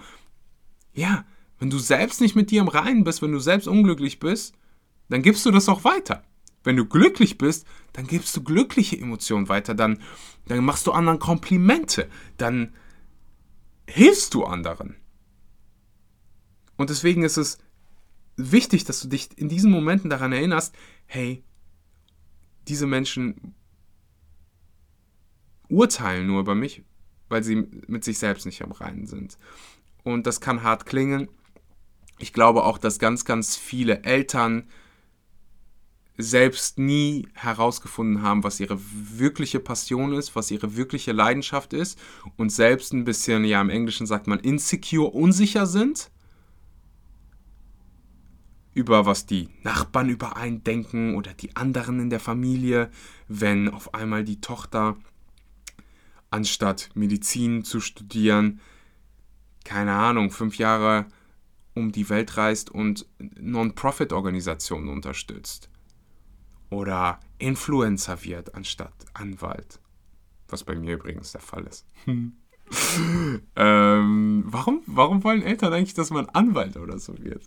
ja, 0.92 1.24
wenn 1.60 1.70
du 1.70 1.78
selbst 1.78 2.20
nicht 2.20 2.34
mit 2.34 2.50
dir 2.50 2.62
im 2.62 2.68
Reinen 2.68 3.04
bist, 3.04 3.22
wenn 3.22 3.32
du 3.32 3.38
selbst 3.38 3.68
unglücklich 3.68 4.18
bist, 4.18 4.54
dann 5.10 5.22
gibst 5.22 5.44
du 5.46 5.50
das 5.50 5.68
auch 5.68 5.84
weiter. 5.84 6.24
Wenn 6.64 6.76
du 6.76 6.86
glücklich 6.86 7.38
bist, 7.38 7.66
dann 7.92 8.06
gibst 8.06 8.36
du 8.36 8.42
glückliche 8.42 8.98
Emotionen 8.98 9.48
weiter, 9.48 9.74
dann, 9.74 10.00
dann 10.46 10.64
machst 10.64 10.86
du 10.86 10.92
anderen 10.92 11.18
Komplimente, 11.18 12.08
dann 12.38 12.74
hilfst 13.86 14.34
du 14.34 14.44
anderen. 14.44 14.96
Und 16.76 16.90
deswegen 16.90 17.22
ist 17.24 17.36
es 17.36 17.58
wichtig, 18.36 18.84
dass 18.84 19.00
du 19.00 19.08
dich 19.08 19.28
in 19.36 19.48
diesen 19.48 19.70
Momenten 19.70 20.08
daran 20.08 20.32
erinnerst, 20.32 20.74
hey, 21.06 21.44
diese 22.68 22.86
Menschen 22.86 23.54
urteilen 25.68 26.26
nur 26.26 26.40
über 26.40 26.54
mich, 26.54 26.84
weil 27.28 27.44
sie 27.44 27.66
mit 27.86 28.04
sich 28.04 28.18
selbst 28.18 28.46
nicht 28.46 28.62
am 28.62 28.72
Reinen 28.72 29.06
sind. 29.06 29.38
Und 30.04 30.26
das 30.26 30.40
kann 30.40 30.62
hart 30.62 30.86
klingen. 30.86 31.28
Ich 32.20 32.32
glaube 32.32 32.64
auch, 32.64 32.78
dass 32.78 32.98
ganz, 32.98 33.24
ganz 33.24 33.56
viele 33.56 34.02
Eltern 34.04 34.68
selbst 36.18 36.78
nie 36.78 37.28
herausgefunden 37.34 38.22
haben, 38.22 38.44
was 38.44 38.60
ihre 38.60 38.78
wirkliche 38.78 39.58
Passion 39.58 40.12
ist, 40.12 40.36
was 40.36 40.50
ihre 40.50 40.76
wirkliche 40.76 41.12
Leidenschaft 41.12 41.72
ist 41.72 41.98
und 42.36 42.50
selbst 42.52 42.92
ein 42.92 43.04
bisschen, 43.04 43.44
ja 43.44 43.60
im 43.60 43.70
Englischen 43.70 44.06
sagt 44.06 44.26
man, 44.26 44.38
insecure, 44.38 45.14
unsicher 45.14 45.66
sind 45.66 46.10
über 48.72 49.04
was 49.04 49.26
die 49.26 49.48
Nachbarn 49.62 50.08
über 50.08 50.36
einen 50.36 50.62
denken 50.62 51.16
oder 51.16 51.34
die 51.34 51.56
anderen 51.56 52.00
in 52.00 52.10
der 52.10 52.20
Familie, 52.20 52.90
wenn 53.26 53.68
auf 53.68 53.94
einmal 53.94 54.24
die 54.24 54.40
Tochter 54.40 54.96
anstatt 56.30 56.90
Medizin 56.94 57.64
zu 57.64 57.80
studieren, 57.80 58.60
keine 59.64 59.92
Ahnung, 59.92 60.30
fünf 60.30 60.56
Jahre 60.56 61.06
um 61.80 61.92
die 61.92 62.08
Welt 62.08 62.36
reist 62.36 62.70
und 62.70 63.06
Non-Profit-Organisationen 63.18 64.88
unterstützt 64.88 65.70
oder 66.70 67.18
Influencer 67.38 68.24
wird 68.24 68.54
anstatt 68.54 68.94
Anwalt. 69.12 69.80
Was 70.48 70.64
bei 70.64 70.74
mir 70.74 70.94
übrigens 70.94 71.32
der 71.32 71.40
Fall 71.40 71.64
ist. 71.66 71.84
ähm, 73.56 74.44
warum, 74.46 74.82
warum 74.86 75.24
wollen 75.24 75.42
Eltern 75.42 75.72
eigentlich, 75.72 75.94
dass 75.94 76.10
man 76.10 76.28
Anwalt 76.30 76.76
oder 76.76 76.98
so 76.98 77.18
wird? 77.18 77.42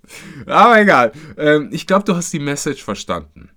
Aber 0.46 0.80
egal. 0.80 1.14
Ähm, 1.38 1.70
ich 1.72 1.88
glaube, 1.88 2.06
du 2.06 2.16
hast 2.16 2.32
die 2.34 2.40
Message 2.40 2.84
verstanden. 2.84 3.50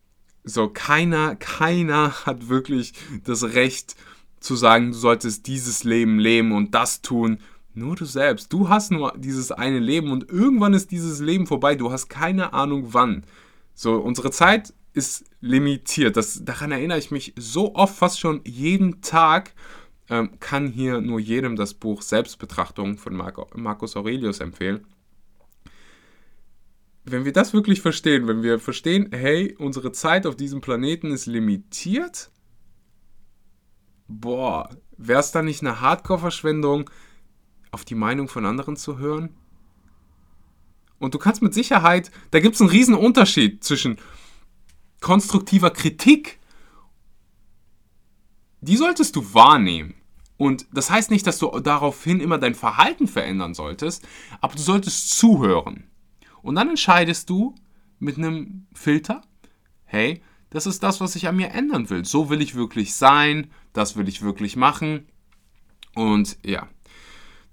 So, 0.45 0.69
keiner, 0.69 1.35
keiner 1.35 2.25
hat 2.25 2.49
wirklich 2.49 2.95
das 3.25 3.43
Recht 3.43 3.97
zu 4.39 4.55
sagen, 4.55 4.93
du 4.93 4.99
solltest 4.99 5.49
dieses 5.49 5.83
Leben 5.83 6.21
leben 6.21 6.53
und 6.53 6.75
das 6.75 7.03
tun. 7.03 7.39
Nur 7.77 7.95
du 7.95 8.07
selbst. 8.07 8.51
Du 8.55 8.71
hast 8.71 8.91
nur 8.91 9.13
dieses 9.19 9.53
eine 9.53 9.79
Leben 9.79 10.11
und 10.11 10.31
irgendwann 10.31 10.73
ist 10.73 10.91
dieses 10.91 11.21
Leben 11.21 11.47
vorbei. 11.47 11.75
Du 11.75 11.93
hast 11.93 12.09
keine 12.09 12.55
Ahnung 12.55 12.95
wann. 12.95 13.25
So, 13.75 13.97
unsere 13.97 14.31
Zeit 14.31 14.73
ist 14.95 15.27
limitiert. 15.43 16.17
Das, 16.17 16.43
daran 16.43 16.73
erinnere 16.73 16.99
ich 16.99 17.11
mich 17.11 17.35
so 17.37 17.75
oft, 17.75 17.95
fast 17.95 18.19
schon 18.19 18.41
jeden 18.45 19.03
Tag. 19.03 19.53
Ähm, 20.09 20.41
kann 20.41 20.69
hier 20.69 21.03
nur 21.03 21.21
jedem 21.21 21.55
das 21.55 21.75
Buch 21.75 22.01
Selbstbetrachtung 22.01 22.97
von 22.97 23.15
Marco, 23.15 23.47
Marcus 23.55 23.95
Aurelius 23.95 24.41
empfehlen. 24.41 24.87
Wenn 27.05 27.27
wir 27.27 27.33
das 27.35 27.53
wirklich 27.53 27.83
verstehen, 27.83 28.27
wenn 28.27 28.43
wir 28.43 28.59
verstehen, 28.59 29.11
hey, 29.13 29.55
unsere 29.59 29.93
Zeit 29.93 30.25
auf 30.25 30.35
diesem 30.35 30.63
Planeten 30.63 31.11
ist 31.11 31.27
limitiert, 31.27 32.31
boah, 34.09 34.71
wäre 34.97 35.21
es 35.21 35.31
dann 35.31 35.45
nicht 35.45 35.61
eine 35.61 35.83
Hardcore-Verschwendung, 35.83 36.89
auf 37.71 37.85
die 37.85 37.95
Meinung 37.95 38.29
von 38.29 38.47
anderen 38.47 38.77
zu 38.77 38.99
hören? 38.99 39.31
Und 40.99 41.15
du 41.15 41.19
kannst 41.19 41.43
mit 41.43 41.55
Sicherheit, 41.55 42.11
da 42.31 42.41
gibt 42.41 42.55
es 42.55 42.61
einen 42.61 42.71
riesen 42.71 42.95
Unterschied 42.95 43.63
zwischen 43.63 43.99
konstruktiver 45.01 45.71
Kritik, 45.71 46.39
die 48.61 48.77
solltest 48.77 49.15
du 49.17 49.35
wahrnehmen. 49.35 49.95
Und 50.39 50.67
das 50.73 50.91
heißt 50.91 51.11
nicht, 51.11 51.27
dass 51.27 51.39
du 51.39 51.49
daraufhin 51.61 52.21
immer 52.21 52.39
dein 52.39 52.55
Verhalten 52.55 53.09
verändern 53.09 53.55
solltest, 53.55 54.07
aber 54.41 54.55
du 54.55 54.61
solltest 54.61 55.19
zuhören. 55.19 55.85
Und 56.43 56.57
dann 56.57 56.69
entscheidest 56.69 57.31
du 57.31 57.55
mit 57.99 58.19
einem 58.19 58.67
Filter, 58.75 59.23
hey, 59.85 60.23
das 60.51 60.67
ist 60.67 60.83
das, 60.83 61.01
was 61.01 61.17
ich 61.17 61.29
an 61.29 61.37
mir 61.37 61.51
ändern 61.51 61.91
will. 61.91 62.05
So 62.05 62.29
will 62.31 62.41
ich 62.41 62.55
wirklich 62.55 62.95
sein, 62.95 63.51
das 63.73 63.97
will 63.97 64.09
ich 64.09 64.23
wirklich 64.23 64.57
machen. 64.57 65.07
Und 65.95 66.39
ja, 66.45 66.69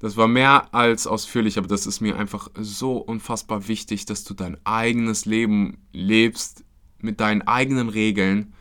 das 0.03 0.17
war 0.17 0.27
mehr 0.27 0.73
als 0.75 1.07
ausführlich, 1.07 1.57
aber 1.57 1.69
das 1.69 1.87
ist 1.87 2.01
mir 2.01 2.17
einfach 2.17 2.49
so 2.59 2.97
unfassbar 2.97 3.69
wichtig, 3.69 4.05
dass 4.05 4.25
du 4.25 4.33
dein 4.33 4.57
eigenes 4.65 5.23
Leben 5.25 5.77
lebst, 5.93 6.65
mit 6.99 7.21
deinen 7.21 7.41
eigenen 7.43 7.87
Regeln 7.87 8.51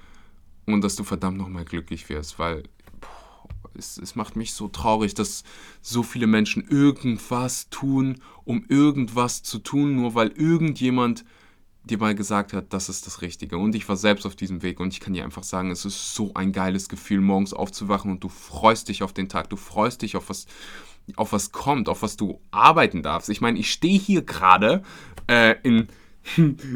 und 0.66 0.84
dass 0.84 0.94
du 0.94 1.02
verdammt 1.02 1.38
nochmal 1.38 1.64
glücklich 1.64 2.08
wirst, 2.08 2.38
weil 2.38 2.62
es, 3.74 3.98
es 3.98 4.14
macht 4.14 4.36
mich 4.36 4.52
so 4.52 4.68
traurig, 4.68 5.14
dass 5.14 5.42
so 5.80 6.04
viele 6.04 6.28
Menschen 6.28 6.62
irgendwas 6.68 7.68
tun, 7.70 8.22
um 8.44 8.64
irgendwas 8.68 9.42
zu 9.42 9.58
tun, 9.58 9.96
nur 9.96 10.14
weil 10.14 10.28
irgendjemand 10.28 11.24
dir 11.82 11.98
mal 11.98 12.14
gesagt 12.14 12.52
hat, 12.52 12.72
das 12.72 12.88
ist 12.88 13.08
das 13.08 13.20
Richtige. 13.20 13.58
Und 13.58 13.74
ich 13.74 13.88
war 13.88 13.96
selbst 13.96 14.26
auf 14.26 14.36
diesem 14.36 14.62
Weg 14.62 14.78
und 14.78 14.92
ich 14.92 15.00
kann 15.00 15.12
dir 15.12 15.24
einfach 15.24 15.42
sagen, 15.42 15.72
es 15.72 15.84
ist 15.84 16.14
so 16.14 16.32
ein 16.34 16.52
geiles 16.52 16.88
Gefühl, 16.88 17.20
morgens 17.20 17.52
aufzuwachen 17.52 18.12
und 18.12 18.22
du 18.22 18.28
freust 18.28 18.88
dich 18.88 19.02
auf 19.02 19.12
den 19.12 19.28
Tag, 19.28 19.50
du 19.50 19.56
freust 19.56 20.02
dich 20.02 20.14
auf 20.14 20.28
was, 20.28 20.46
auf 21.16 21.32
was 21.32 21.52
kommt, 21.52 21.88
auf 21.88 22.02
was 22.02 22.16
du 22.16 22.40
arbeiten 22.50 23.02
darfst. 23.02 23.28
Ich 23.28 23.40
meine, 23.40 23.58
ich 23.58 23.72
stehe 23.72 23.98
hier 23.98 24.22
gerade 24.22 24.82
äh, 25.26 25.56
in 25.62 25.88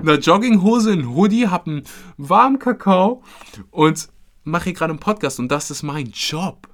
einer 0.00 0.18
Jogginghose, 0.18 0.92
ein 0.92 1.14
Hoodie, 1.14 1.48
hab 1.48 1.66
einen 1.66 1.84
warmen 2.16 2.58
Kakao 2.58 3.22
und 3.70 4.08
mache 4.44 4.64
hier 4.64 4.72
gerade 4.74 4.90
einen 4.90 5.00
Podcast 5.00 5.38
und 5.38 5.48
das 5.48 5.70
ist 5.70 5.82
mein 5.82 6.10
Job. 6.10 6.68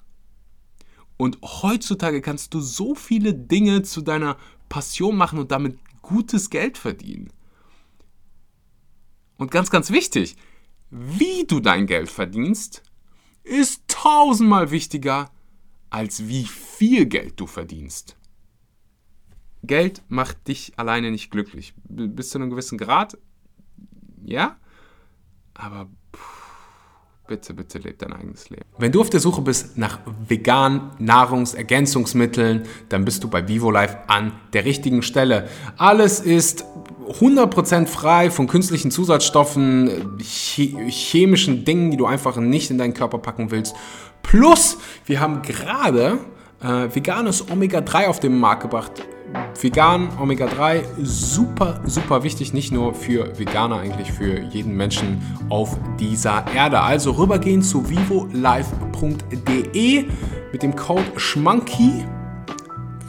Und 1.16 1.38
heutzutage 1.42 2.20
kannst 2.20 2.52
du 2.52 2.60
so 2.60 2.94
viele 2.94 3.32
Dinge 3.32 3.82
zu 3.82 4.02
deiner 4.02 4.36
Passion 4.68 5.16
machen 5.16 5.38
und 5.38 5.50
damit 5.50 5.78
gutes 6.02 6.50
Geld 6.50 6.76
verdienen. 6.76 7.32
Und 9.38 9.50
ganz, 9.50 9.70
ganz 9.70 9.90
wichtig, 9.90 10.36
wie 10.90 11.44
du 11.46 11.60
dein 11.60 11.86
Geld 11.86 12.10
verdienst, 12.10 12.82
ist 13.44 13.82
tausendmal 13.88 14.70
wichtiger, 14.70 15.30
als 15.90 16.28
wie 16.28 16.44
viel 16.44 17.06
Geld 17.06 17.40
du 17.40 17.46
verdienst. 17.46 18.16
Geld 19.62 20.02
macht 20.08 20.48
dich 20.48 20.72
alleine 20.76 21.10
nicht 21.10 21.30
glücklich. 21.30 21.74
Bis 21.88 22.30
zu 22.30 22.38
einem 22.38 22.50
gewissen 22.50 22.78
Grad, 22.78 23.18
ja, 24.24 24.56
aber 25.54 25.88
bitte, 27.26 27.54
bitte 27.54 27.78
lebe 27.78 27.96
dein 27.96 28.12
eigenes 28.12 28.50
Leben. 28.50 28.64
Wenn 28.78 28.92
du 28.92 29.00
auf 29.00 29.10
der 29.10 29.20
Suche 29.20 29.42
bist 29.42 29.76
nach 29.76 29.98
veganen 30.28 30.90
Nahrungsergänzungsmitteln, 30.98 32.64
dann 32.88 33.04
bist 33.04 33.24
du 33.24 33.28
bei 33.28 33.48
VivoLife 33.48 34.08
an 34.08 34.32
der 34.52 34.64
richtigen 34.64 35.02
Stelle. 35.02 35.48
Alles 35.76 36.20
ist 36.20 36.64
100% 37.08 37.86
frei 37.86 38.30
von 38.30 38.46
künstlichen 38.46 38.90
Zusatzstoffen, 38.90 40.18
chemischen 40.20 41.64
Dingen, 41.64 41.90
die 41.90 41.96
du 41.96 42.06
einfach 42.06 42.36
nicht 42.36 42.70
in 42.70 42.78
deinen 42.78 42.94
Körper 42.94 43.18
packen 43.18 43.50
willst. 43.50 43.74
Plus, 44.28 44.78
wir 45.04 45.20
haben 45.20 45.42
gerade 45.42 46.18
äh, 46.62 46.94
veganes 46.94 47.48
Omega-3 47.50 48.06
auf 48.06 48.20
den 48.20 48.38
Markt 48.38 48.62
gebracht 48.62 48.92
vegan, 49.60 50.08
Omega-3, 50.20 50.82
super, 51.02 51.80
super 51.84 52.22
wichtig, 52.22 52.52
nicht 52.52 52.72
nur 52.72 52.94
für 52.94 53.38
Veganer, 53.38 53.78
eigentlich 53.78 54.12
für 54.12 54.38
jeden 54.40 54.76
Menschen 54.76 55.20
auf 55.48 55.78
dieser 55.98 56.44
Erde. 56.54 56.80
Also 56.80 57.12
rübergehen 57.12 57.62
zu 57.62 57.88
vivolife.de 57.88 58.34
mit 60.52 60.62
dem 60.62 60.76
Code 60.76 61.04
SCHMANKY. 61.16 62.04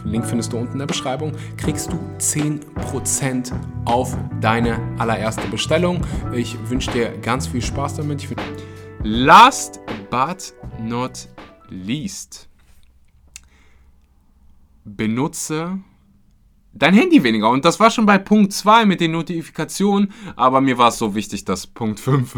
Link 0.05 0.25
findest 0.25 0.53
du 0.53 0.57
unten 0.57 0.73
in 0.73 0.79
der 0.79 0.85
Beschreibung. 0.85 1.33
Kriegst 1.57 1.91
du 1.91 1.99
10% 2.19 3.51
auf 3.83 4.17
deine 4.39 4.79
allererste 4.97 5.45
Bestellung. 5.47 5.99
Ich 6.33 6.57
wünsche 6.69 6.91
dir 6.91 7.09
ganz 7.21 7.47
viel 7.47 7.61
Spaß 7.61 7.95
damit. 7.95 8.25
Last 9.03 9.81
but 10.09 10.53
not 10.79 11.27
liest, 11.69 12.47
benutze 14.85 15.79
dein 16.73 16.93
Handy 16.93 17.23
weniger. 17.23 17.49
Und 17.49 17.65
das 17.65 17.79
war 17.79 17.89
schon 17.89 18.05
bei 18.05 18.17
Punkt 18.17 18.53
2 18.53 18.85
mit 18.85 19.01
den 19.01 19.11
Notifikationen, 19.11 20.11
aber 20.35 20.61
mir 20.61 20.77
war 20.77 20.89
es 20.89 20.97
so 20.97 21.15
wichtig, 21.15 21.45
dass 21.45 21.67
Punkt 21.67 21.99
5 21.99 22.35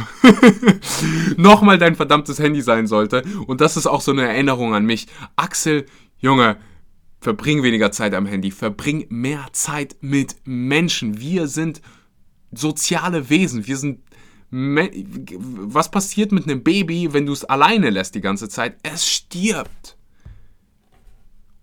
nochmal 1.37 1.77
dein 1.77 1.95
verdammtes 1.95 2.39
Handy 2.39 2.61
sein 2.61 2.87
sollte. 2.87 3.23
Und 3.47 3.61
das 3.61 3.77
ist 3.77 3.87
auch 3.87 4.01
so 4.01 4.11
eine 4.11 4.27
Erinnerung 4.27 4.73
an 4.73 4.85
mich. 4.85 5.07
Axel, 5.35 5.85
Junge, 6.17 6.57
verbring 7.19 7.63
weniger 7.63 7.91
Zeit 7.91 8.13
am 8.13 8.25
Handy, 8.25 8.51
verbring 8.51 9.05
mehr 9.09 9.47
Zeit 9.51 9.97
mit 10.01 10.35
Menschen. 10.45 11.19
Wir 11.19 11.47
sind 11.47 11.81
soziale 12.51 13.29
Wesen, 13.29 13.67
wir 13.67 13.77
sind 13.77 13.99
was 14.51 15.91
passiert 15.91 16.31
mit 16.31 16.45
einem 16.45 16.63
Baby, 16.63 17.13
wenn 17.13 17.25
du 17.25 17.33
es 17.33 17.45
alleine 17.45 17.89
lässt 17.89 18.15
die 18.15 18.21
ganze 18.21 18.49
Zeit? 18.49 18.77
Es 18.83 19.07
stirbt. 19.07 19.97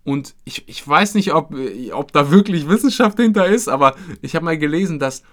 Und 0.03 0.35
ich, 0.45 0.69
ich 0.69 0.87
weiß 0.87 1.15
nicht, 1.15 1.33
ob, 1.33 1.53
ob 1.91 2.11
da 2.13 2.31
wirklich 2.31 2.69
Wissenschaft 2.69 3.17
hinter 3.19 3.45
ist, 3.45 3.67
aber 3.67 3.95
ich 4.21 4.35
habe 4.35 4.45
mal 4.45 4.57
gelesen, 4.57 4.99
dass 4.99 5.23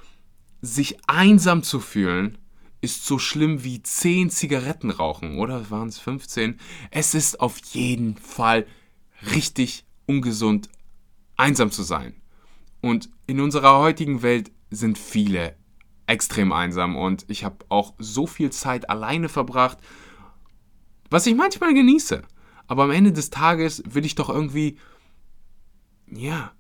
sich 0.62 0.96
einsam 1.06 1.62
zu 1.62 1.78
fühlen 1.78 2.38
ist 2.84 3.06
so 3.06 3.18
schlimm 3.18 3.64
wie 3.64 3.82
10 3.82 4.28
Zigaretten 4.28 4.90
rauchen, 4.90 5.38
oder 5.38 5.70
waren 5.70 5.88
es 5.88 5.98
15? 5.98 6.60
Es 6.90 7.14
ist 7.14 7.40
auf 7.40 7.56
jeden 7.72 8.18
Fall 8.18 8.66
richtig 9.34 9.86
ungesund, 10.04 10.68
einsam 11.36 11.70
zu 11.70 11.82
sein. 11.82 12.14
Und 12.82 13.08
in 13.26 13.40
unserer 13.40 13.78
heutigen 13.78 14.20
Welt 14.20 14.52
sind 14.70 14.98
viele 14.98 15.56
extrem 16.06 16.52
einsam 16.52 16.96
und 16.96 17.24
ich 17.28 17.44
habe 17.44 17.64
auch 17.68 17.94
so 17.98 18.26
viel 18.26 18.50
Zeit 18.50 18.90
alleine 18.90 19.28
verbracht, 19.28 19.78
was 21.10 21.26
ich 21.26 21.34
manchmal 21.34 21.74
genieße. 21.74 22.22
Aber 22.66 22.84
am 22.84 22.90
Ende 22.90 23.12
des 23.12 23.30
Tages 23.30 23.82
will 23.86 24.04
ich 24.04 24.14
doch 24.14 24.28
irgendwie, 24.28 24.78
ja, 26.10 26.52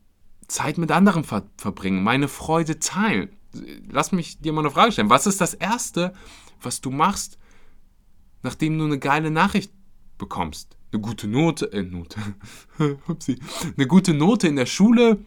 Zeit 0.48 0.78
mit 0.78 0.90
anderen 0.90 1.24
ver 1.24 1.44
verbringen, 1.56 2.02
meine 2.02 2.28
Freude 2.28 2.78
teilen. 2.78 3.30
Lass 3.90 4.12
mich 4.12 4.40
dir 4.40 4.52
mal 4.52 4.60
eine 4.60 4.70
Frage 4.70 4.92
stellen. 4.92 5.10
Was 5.10 5.26
ist 5.26 5.40
das 5.40 5.54
Erste, 5.54 6.12
was 6.60 6.80
du 6.80 6.90
machst, 6.90 7.38
nachdem 8.42 8.78
du 8.78 8.84
eine 8.84 8.98
geile 8.98 9.30
Nachricht 9.30 9.72
bekommst? 10.18 10.76
Eine 10.92 11.00
gute 11.00 11.26
Note, 11.26 11.72
äh, 11.72 11.82
Note, 11.82 12.20
eine 12.78 13.86
gute 13.86 14.14
Note 14.14 14.46
in 14.46 14.56
der 14.56 14.66
Schule, 14.66 15.24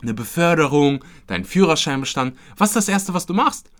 eine 0.00 0.14
Beförderung, 0.14 1.04
deinen 1.26 1.44
Führerschein 1.44 2.00
bestand. 2.00 2.36
Was 2.56 2.70
ist 2.70 2.76
das 2.76 2.88
Erste, 2.88 3.14
was 3.14 3.26
du 3.26 3.34
machst? 3.34 3.70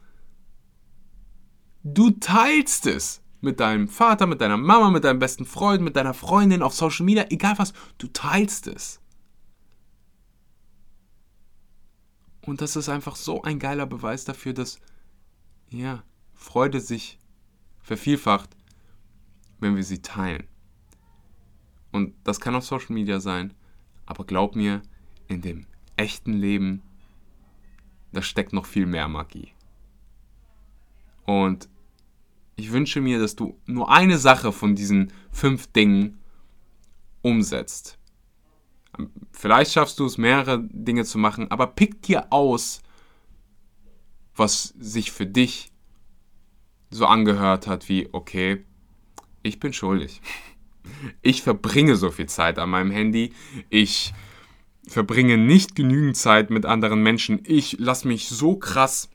Du 1.84 2.10
teilst 2.10 2.86
es 2.86 3.22
mit 3.40 3.60
deinem 3.60 3.88
Vater, 3.88 4.26
mit 4.26 4.40
deiner 4.40 4.56
Mama, 4.56 4.90
mit 4.90 5.04
deinem 5.04 5.20
besten 5.20 5.46
Freund, 5.46 5.82
mit 5.82 5.96
deiner 5.96 6.14
Freundin 6.14 6.62
auf 6.62 6.74
Social 6.74 7.06
Media, 7.06 7.26
egal 7.30 7.58
was, 7.58 7.72
du 7.98 8.08
teilst 8.08 8.66
es. 8.66 9.00
Und 12.44 12.60
das 12.60 12.76
ist 12.76 12.88
einfach 12.88 13.14
so 13.14 13.42
ein 13.42 13.58
geiler 13.58 13.86
Beweis 13.86 14.24
dafür, 14.24 14.54
dass 14.54 14.78
ja, 15.70 16.02
Freude 16.34 16.80
sich 16.80 17.18
vervielfacht, 17.80 18.56
wenn 19.60 19.76
wir 19.76 19.84
sie 19.84 20.02
teilen. 20.02 20.46
Und 21.92 22.14
das 22.24 22.40
kann 22.40 22.54
auf 22.54 22.64
Social 22.64 22.94
Media 22.94 23.20
sein, 23.20 23.54
aber 24.06 24.24
glaub 24.24 24.56
mir, 24.56 24.82
in 25.26 25.42
dem 25.42 25.66
echten 25.98 26.32
Leben, 26.32 26.82
da 28.12 28.22
steckt 28.22 28.52
noch 28.52 28.66
viel 28.66 28.86
mehr 28.86 29.08
Magie. 29.08 29.52
Und 31.24 31.68
ich 32.56 32.72
wünsche 32.72 33.00
mir, 33.00 33.18
dass 33.18 33.36
du 33.36 33.58
nur 33.66 33.90
eine 33.90 34.18
Sache 34.18 34.50
von 34.52 34.74
diesen 34.74 35.12
fünf 35.30 35.66
Dingen 35.68 36.18
umsetzt. 37.22 37.98
Vielleicht 39.30 39.72
schaffst 39.72 39.98
du 40.00 40.06
es, 40.06 40.18
mehrere 40.18 40.66
Dinge 40.72 41.04
zu 41.04 41.18
machen, 41.18 41.50
aber 41.50 41.68
pick 41.68 42.02
dir 42.02 42.32
aus, 42.32 42.82
was 44.34 44.74
sich 44.78 45.12
für 45.12 45.26
dich 45.26 45.70
so 46.90 47.06
angehört 47.06 47.66
hat 47.66 47.88
wie, 47.88 48.08
okay, 48.12 48.64
ich 49.42 49.60
bin 49.60 49.72
schuldig. 49.72 50.20
Ich 51.20 51.42
verbringe 51.42 51.96
so 51.96 52.10
viel 52.10 52.30
Zeit 52.30 52.58
an 52.58 52.70
meinem 52.70 52.90
Handy. 52.90 53.34
Ich 53.68 54.14
verbringe 54.88 55.38
nicht 55.38 55.74
genügend 55.74 56.16
Zeit 56.16 56.50
mit 56.50 56.66
anderen 56.66 57.02
Menschen. 57.02 57.40
Ich 57.44 57.78
lasse 57.78 58.08
mich 58.08 58.28
so 58.28 58.56
krass 58.56 59.10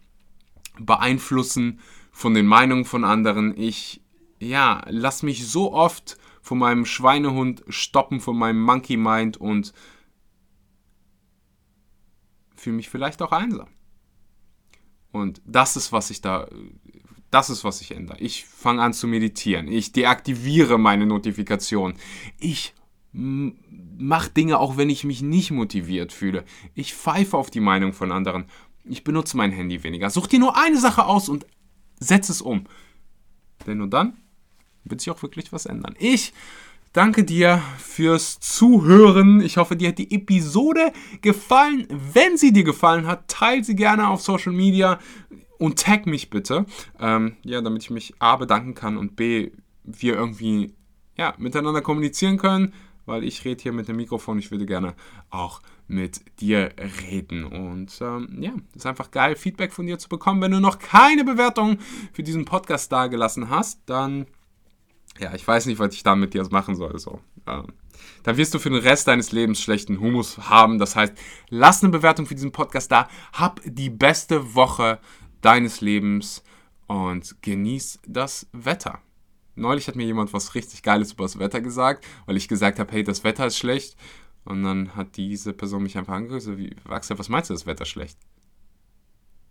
beeinflussen 0.79 1.79
von 2.11 2.33
den 2.33 2.45
Meinungen 2.45 2.85
von 2.85 3.03
anderen. 3.03 3.57
Ich, 3.57 4.01
ja, 4.39 4.83
lasse 4.87 5.25
mich 5.25 5.45
so 5.47 5.73
oft 5.73 6.17
von 6.41 6.57
meinem 6.57 6.85
Schweinehund 6.85 7.63
stoppen, 7.69 8.19
von 8.19 8.37
meinem 8.37 8.61
Monkey 8.61 8.97
Mind 8.97 9.37
und 9.37 9.73
fühle 12.55 12.75
mich 12.75 12.89
vielleicht 12.89 13.21
auch 13.21 13.31
einsam. 13.31 13.67
Und 15.11 15.41
das 15.45 15.75
ist, 15.75 15.91
was 15.91 16.09
ich 16.09 16.21
da, 16.21 16.47
das 17.29 17.49
ist, 17.49 17.63
was 17.63 17.81
ich 17.81 17.91
ändere. 17.91 18.19
Ich 18.19 18.45
fange 18.45 18.81
an 18.81 18.93
zu 18.93 19.07
meditieren. 19.07 19.67
Ich 19.67 19.91
deaktiviere 19.91 20.77
meine 20.77 21.05
Notifikation. 21.05 21.95
Ich 22.39 22.73
mach 24.03 24.27
Dinge, 24.27 24.59
auch 24.59 24.77
wenn 24.77 24.89
ich 24.89 25.03
mich 25.03 25.21
nicht 25.21 25.51
motiviert 25.51 26.11
fühle. 26.11 26.43
Ich 26.75 26.93
pfeife 26.93 27.37
auf 27.37 27.49
die 27.49 27.61
Meinung 27.61 27.93
von 27.93 28.11
anderen. 28.11 28.45
Ich 28.83 29.03
benutze 29.03 29.37
mein 29.37 29.51
Handy 29.51 29.83
weniger. 29.83 30.09
Such 30.09 30.27
dir 30.27 30.39
nur 30.39 30.57
eine 30.57 30.77
Sache 30.77 31.05
aus 31.05 31.29
und 31.29 31.45
setz 31.99 32.29
es 32.29 32.41
um. 32.41 32.65
Denn 33.65 33.77
nur 33.77 33.87
dann 33.87 34.17
wird 34.83 34.99
sich 34.99 35.09
auch 35.09 35.21
wirklich 35.23 35.53
was 35.53 35.65
ändern. 35.65 35.95
Ich 35.97 36.33
danke 36.91 37.23
dir 37.23 37.61
fürs 37.79 38.41
Zuhören. 38.41 39.39
Ich 39.39 39.55
hoffe, 39.55 39.77
dir 39.77 39.89
hat 39.89 39.97
die 39.97 40.13
Episode 40.13 40.91
gefallen. 41.21 41.87
Wenn 41.89 42.37
sie 42.37 42.51
dir 42.51 42.65
gefallen 42.65 43.07
hat, 43.07 43.29
teile 43.29 43.63
sie 43.63 43.75
gerne 43.75 44.09
auf 44.09 44.21
Social 44.21 44.51
Media 44.51 44.99
und 45.59 45.79
tag 45.79 46.07
mich 46.07 46.29
bitte. 46.29 46.65
Ähm, 46.99 47.37
ja, 47.43 47.61
damit 47.61 47.83
ich 47.83 47.89
mich 47.89 48.15
A 48.19 48.35
bedanken 48.35 48.75
kann 48.75 48.97
und 48.97 49.15
B 49.15 49.51
wir 49.85 50.15
irgendwie 50.15 50.73
ja, 51.15 51.33
miteinander 51.37 51.81
kommunizieren 51.81 52.37
können 52.37 52.73
weil 53.05 53.23
ich 53.23 53.43
rede 53.45 53.61
hier 53.61 53.73
mit 53.73 53.87
dem 53.87 53.97
Mikrofon. 53.97 54.39
Ich 54.39 54.51
würde 54.51 54.65
gerne 54.65 54.95
auch 55.29 55.61
mit 55.87 56.21
dir 56.39 56.71
reden. 57.01 57.45
Und 57.45 57.97
ähm, 58.01 58.37
ja, 58.41 58.51
es 58.71 58.77
ist 58.77 58.85
einfach 58.85 59.11
geil, 59.11 59.35
Feedback 59.35 59.73
von 59.73 59.85
dir 59.85 59.99
zu 59.99 60.09
bekommen. 60.09 60.41
Wenn 60.41 60.51
du 60.51 60.59
noch 60.59 60.79
keine 60.79 61.23
Bewertung 61.23 61.77
für 62.13 62.23
diesen 62.23 62.45
Podcast 62.45 62.91
dagelassen 62.91 63.49
hast, 63.49 63.81
dann, 63.85 64.25
ja, 65.19 65.33
ich 65.33 65.47
weiß 65.47 65.65
nicht, 65.65 65.79
was 65.79 65.93
ich 65.93 66.03
da 66.03 66.15
mit 66.15 66.33
dir 66.33 66.47
machen 66.49 66.75
soll. 66.75 66.97
So, 66.99 67.19
ähm, 67.47 67.67
dann 68.23 68.37
wirst 68.37 68.53
du 68.53 68.59
für 68.59 68.69
den 68.69 68.79
Rest 68.79 69.07
deines 69.07 69.31
Lebens 69.31 69.61
schlechten 69.61 69.99
Humus 69.99 70.37
haben. 70.49 70.79
Das 70.79 70.95
heißt, 70.95 71.13
lass 71.49 71.83
eine 71.83 71.91
Bewertung 71.91 72.25
für 72.25 72.35
diesen 72.35 72.51
Podcast 72.51 72.91
da. 72.91 73.07
Hab 73.33 73.61
die 73.65 73.89
beste 73.89 74.55
Woche 74.55 74.99
deines 75.41 75.81
Lebens 75.81 76.43
und 76.87 77.41
genieß 77.41 77.99
das 78.07 78.47
Wetter. 78.53 79.02
Neulich 79.55 79.87
hat 79.87 79.95
mir 79.95 80.05
jemand 80.05 80.33
was 80.33 80.55
richtig 80.55 80.81
Geiles 80.83 81.13
über 81.13 81.25
das 81.25 81.39
Wetter 81.39 81.61
gesagt, 81.61 82.05
weil 82.25 82.37
ich 82.37 82.47
gesagt 82.47 82.79
habe, 82.79 82.91
hey, 82.91 83.03
das 83.03 83.23
Wetter 83.23 83.45
ist 83.47 83.57
schlecht. 83.57 83.95
Und 84.45 84.63
dann 84.63 84.95
hat 84.95 85.15
diese 85.15 85.53
Person 85.53 85.83
mich 85.83 85.97
einfach 85.97 86.13
angeguckt, 86.13 86.41
so 86.41 86.57
wie, 86.57 86.75
Axel, 86.89 87.17
was 87.19 87.29
meinst 87.29 87.49
du, 87.49 87.53
das 87.53 87.65
Wetter 87.65 87.83
ist 87.83 87.89
schlecht? 87.89 88.17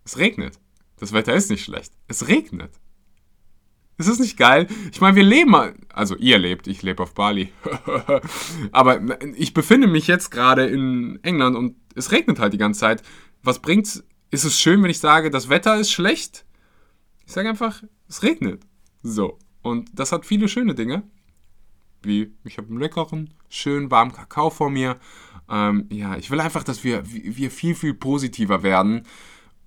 Es 0.05 0.17
regnet. 0.17 0.59
Das 0.97 1.13
Wetter 1.13 1.33
ist 1.33 1.49
nicht 1.49 1.63
schlecht. 1.63 1.93
Es 2.07 2.27
regnet. 2.27 2.71
Ist 3.97 4.09
das 4.09 4.19
nicht 4.19 4.37
geil? 4.37 4.67
Ich 4.91 5.01
meine, 5.01 5.15
wir 5.15 5.23
leben, 5.23 5.55
also 5.93 6.15
ihr 6.17 6.37
lebt, 6.37 6.67
ich 6.67 6.81
lebe 6.81 7.03
auf 7.03 7.13
Bali. 7.13 7.51
Aber 8.71 9.01
ich 9.35 9.53
befinde 9.53 9.87
mich 9.87 10.07
jetzt 10.07 10.31
gerade 10.31 10.65
in 10.65 11.19
England 11.23 11.55
und 11.55 11.75
es 11.95 12.11
regnet 12.11 12.39
halt 12.39 12.53
die 12.53 12.57
ganze 12.57 12.81
Zeit. 12.81 13.03
Was 13.43 13.59
bringt's? 13.59 14.03
Ist 14.31 14.45
es 14.45 14.59
schön, 14.59 14.81
wenn 14.81 14.89
ich 14.89 14.99
sage, 14.99 15.29
das 15.29 15.49
Wetter 15.49 15.79
ist 15.79 15.91
schlecht? 15.91 16.43
Ich 17.25 17.33
sage 17.33 17.49
einfach, 17.49 17.83
es 18.07 18.23
regnet. 18.23 18.63
So. 19.03 19.37
Und 19.63 19.89
das 19.93 20.11
hat 20.11 20.25
viele 20.25 20.47
schöne 20.47 20.75
Dinge. 20.75 21.03
Wie, 22.03 22.33
ich 22.43 22.57
habe 22.57 22.67
einen 22.67 22.79
leckeren, 22.79 23.33
schönen, 23.49 23.89
warmen 23.89 24.11
Kakao 24.11 24.49
vor 24.49 24.69
mir. 24.69 24.97
Ähm, 25.49 25.87
ja, 25.89 26.17
ich 26.17 26.29
will 26.29 26.41
einfach, 26.41 26.63
dass 26.63 26.83
wir, 26.83 27.03
wir 27.05 27.49
viel, 27.49 27.73
viel 27.73 27.93
positiver 27.93 28.61
werden. 28.61 29.07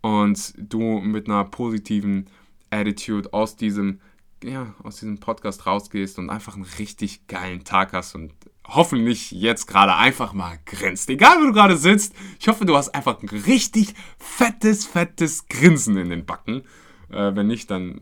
Und 0.02 0.54
du 0.56 1.00
mit 1.00 1.26
einer 1.26 1.44
positiven 1.44 2.28
Attitude 2.70 3.32
aus 3.32 3.56
diesem, 3.56 4.00
ja, 4.44 4.74
aus 4.82 4.96
diesem 4.96 5.18
Podcast 5.18 5.66
rausgehst 5.66 6.18
und 6.18 6.30
einfach 6.30 6.54
einen 6.54 6.66
richtig 6.78 7.26
geilen 7.26 7.64
Tag 7.64 7.92
hast 7.94 8.14
und 8.14 8.32
hoffentlich 8.68 9.30
jetzt 9.30 9.66
gerade 9.66 9.94
einfach 9.94 10.32
mal 10.32 10.58
grinst. 10.66 11.08
Egal, 11.08 11.38
wo 11.40 11.46
du 11.46 11.52
gerade 11.52 11.76
sitzt. 11.76 12.14
Ich 12.38 12.48
hoffe, 12.48 12.66
du 12.66 12.76
hast 12.76 12.94
einfach 12.94 13.22
ein 13.22 13.28
richtig 13.28 13.94
fettes, 14.18 14.84
fettes 14.84 15.48
Grinsen 15.48 15.96
in 15.96 16.10
den 16.10 16.26
Backen. 16.26 16.62
Äh, 17.10 17.34
wenn 17.34 17.46
nicht, 17.46 17.70
dann 17.70 18.00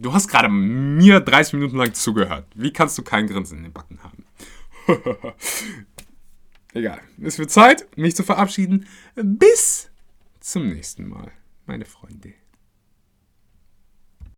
du 0.00 0.12
hast 0.12 0.28
gerade 0.28 0.48
mir 0.48 1.20
30 1.20 1.54
Minuten 1.54 1.76
lang 1.76 1.94
zugehört. 1.94 2.46
Wie 2.54 2.72
kannst 2.72 2.96
du 2.98 3.02
kein 3.02 3.26
Grinsen 3.26 3.58
in 3.58 3.64
den 3.64 3.72
Backen 3.72 4.00
haben? 4.02 4.24
Egal. 6.74 7.00
Es 7.22 7.38
wird 7.38 7.50
Zeit, 7.50 7.86
mich 7.96 8.14
zu 8.14 8.22
verabschieden. 8.22 8.86
Bis 9.14 9.90
zum 10.40 10.68
nächsten 10.68 11.08
Mal, 11.08 11.32
meine 11.66 11.84
Freunde. 11.84 12.34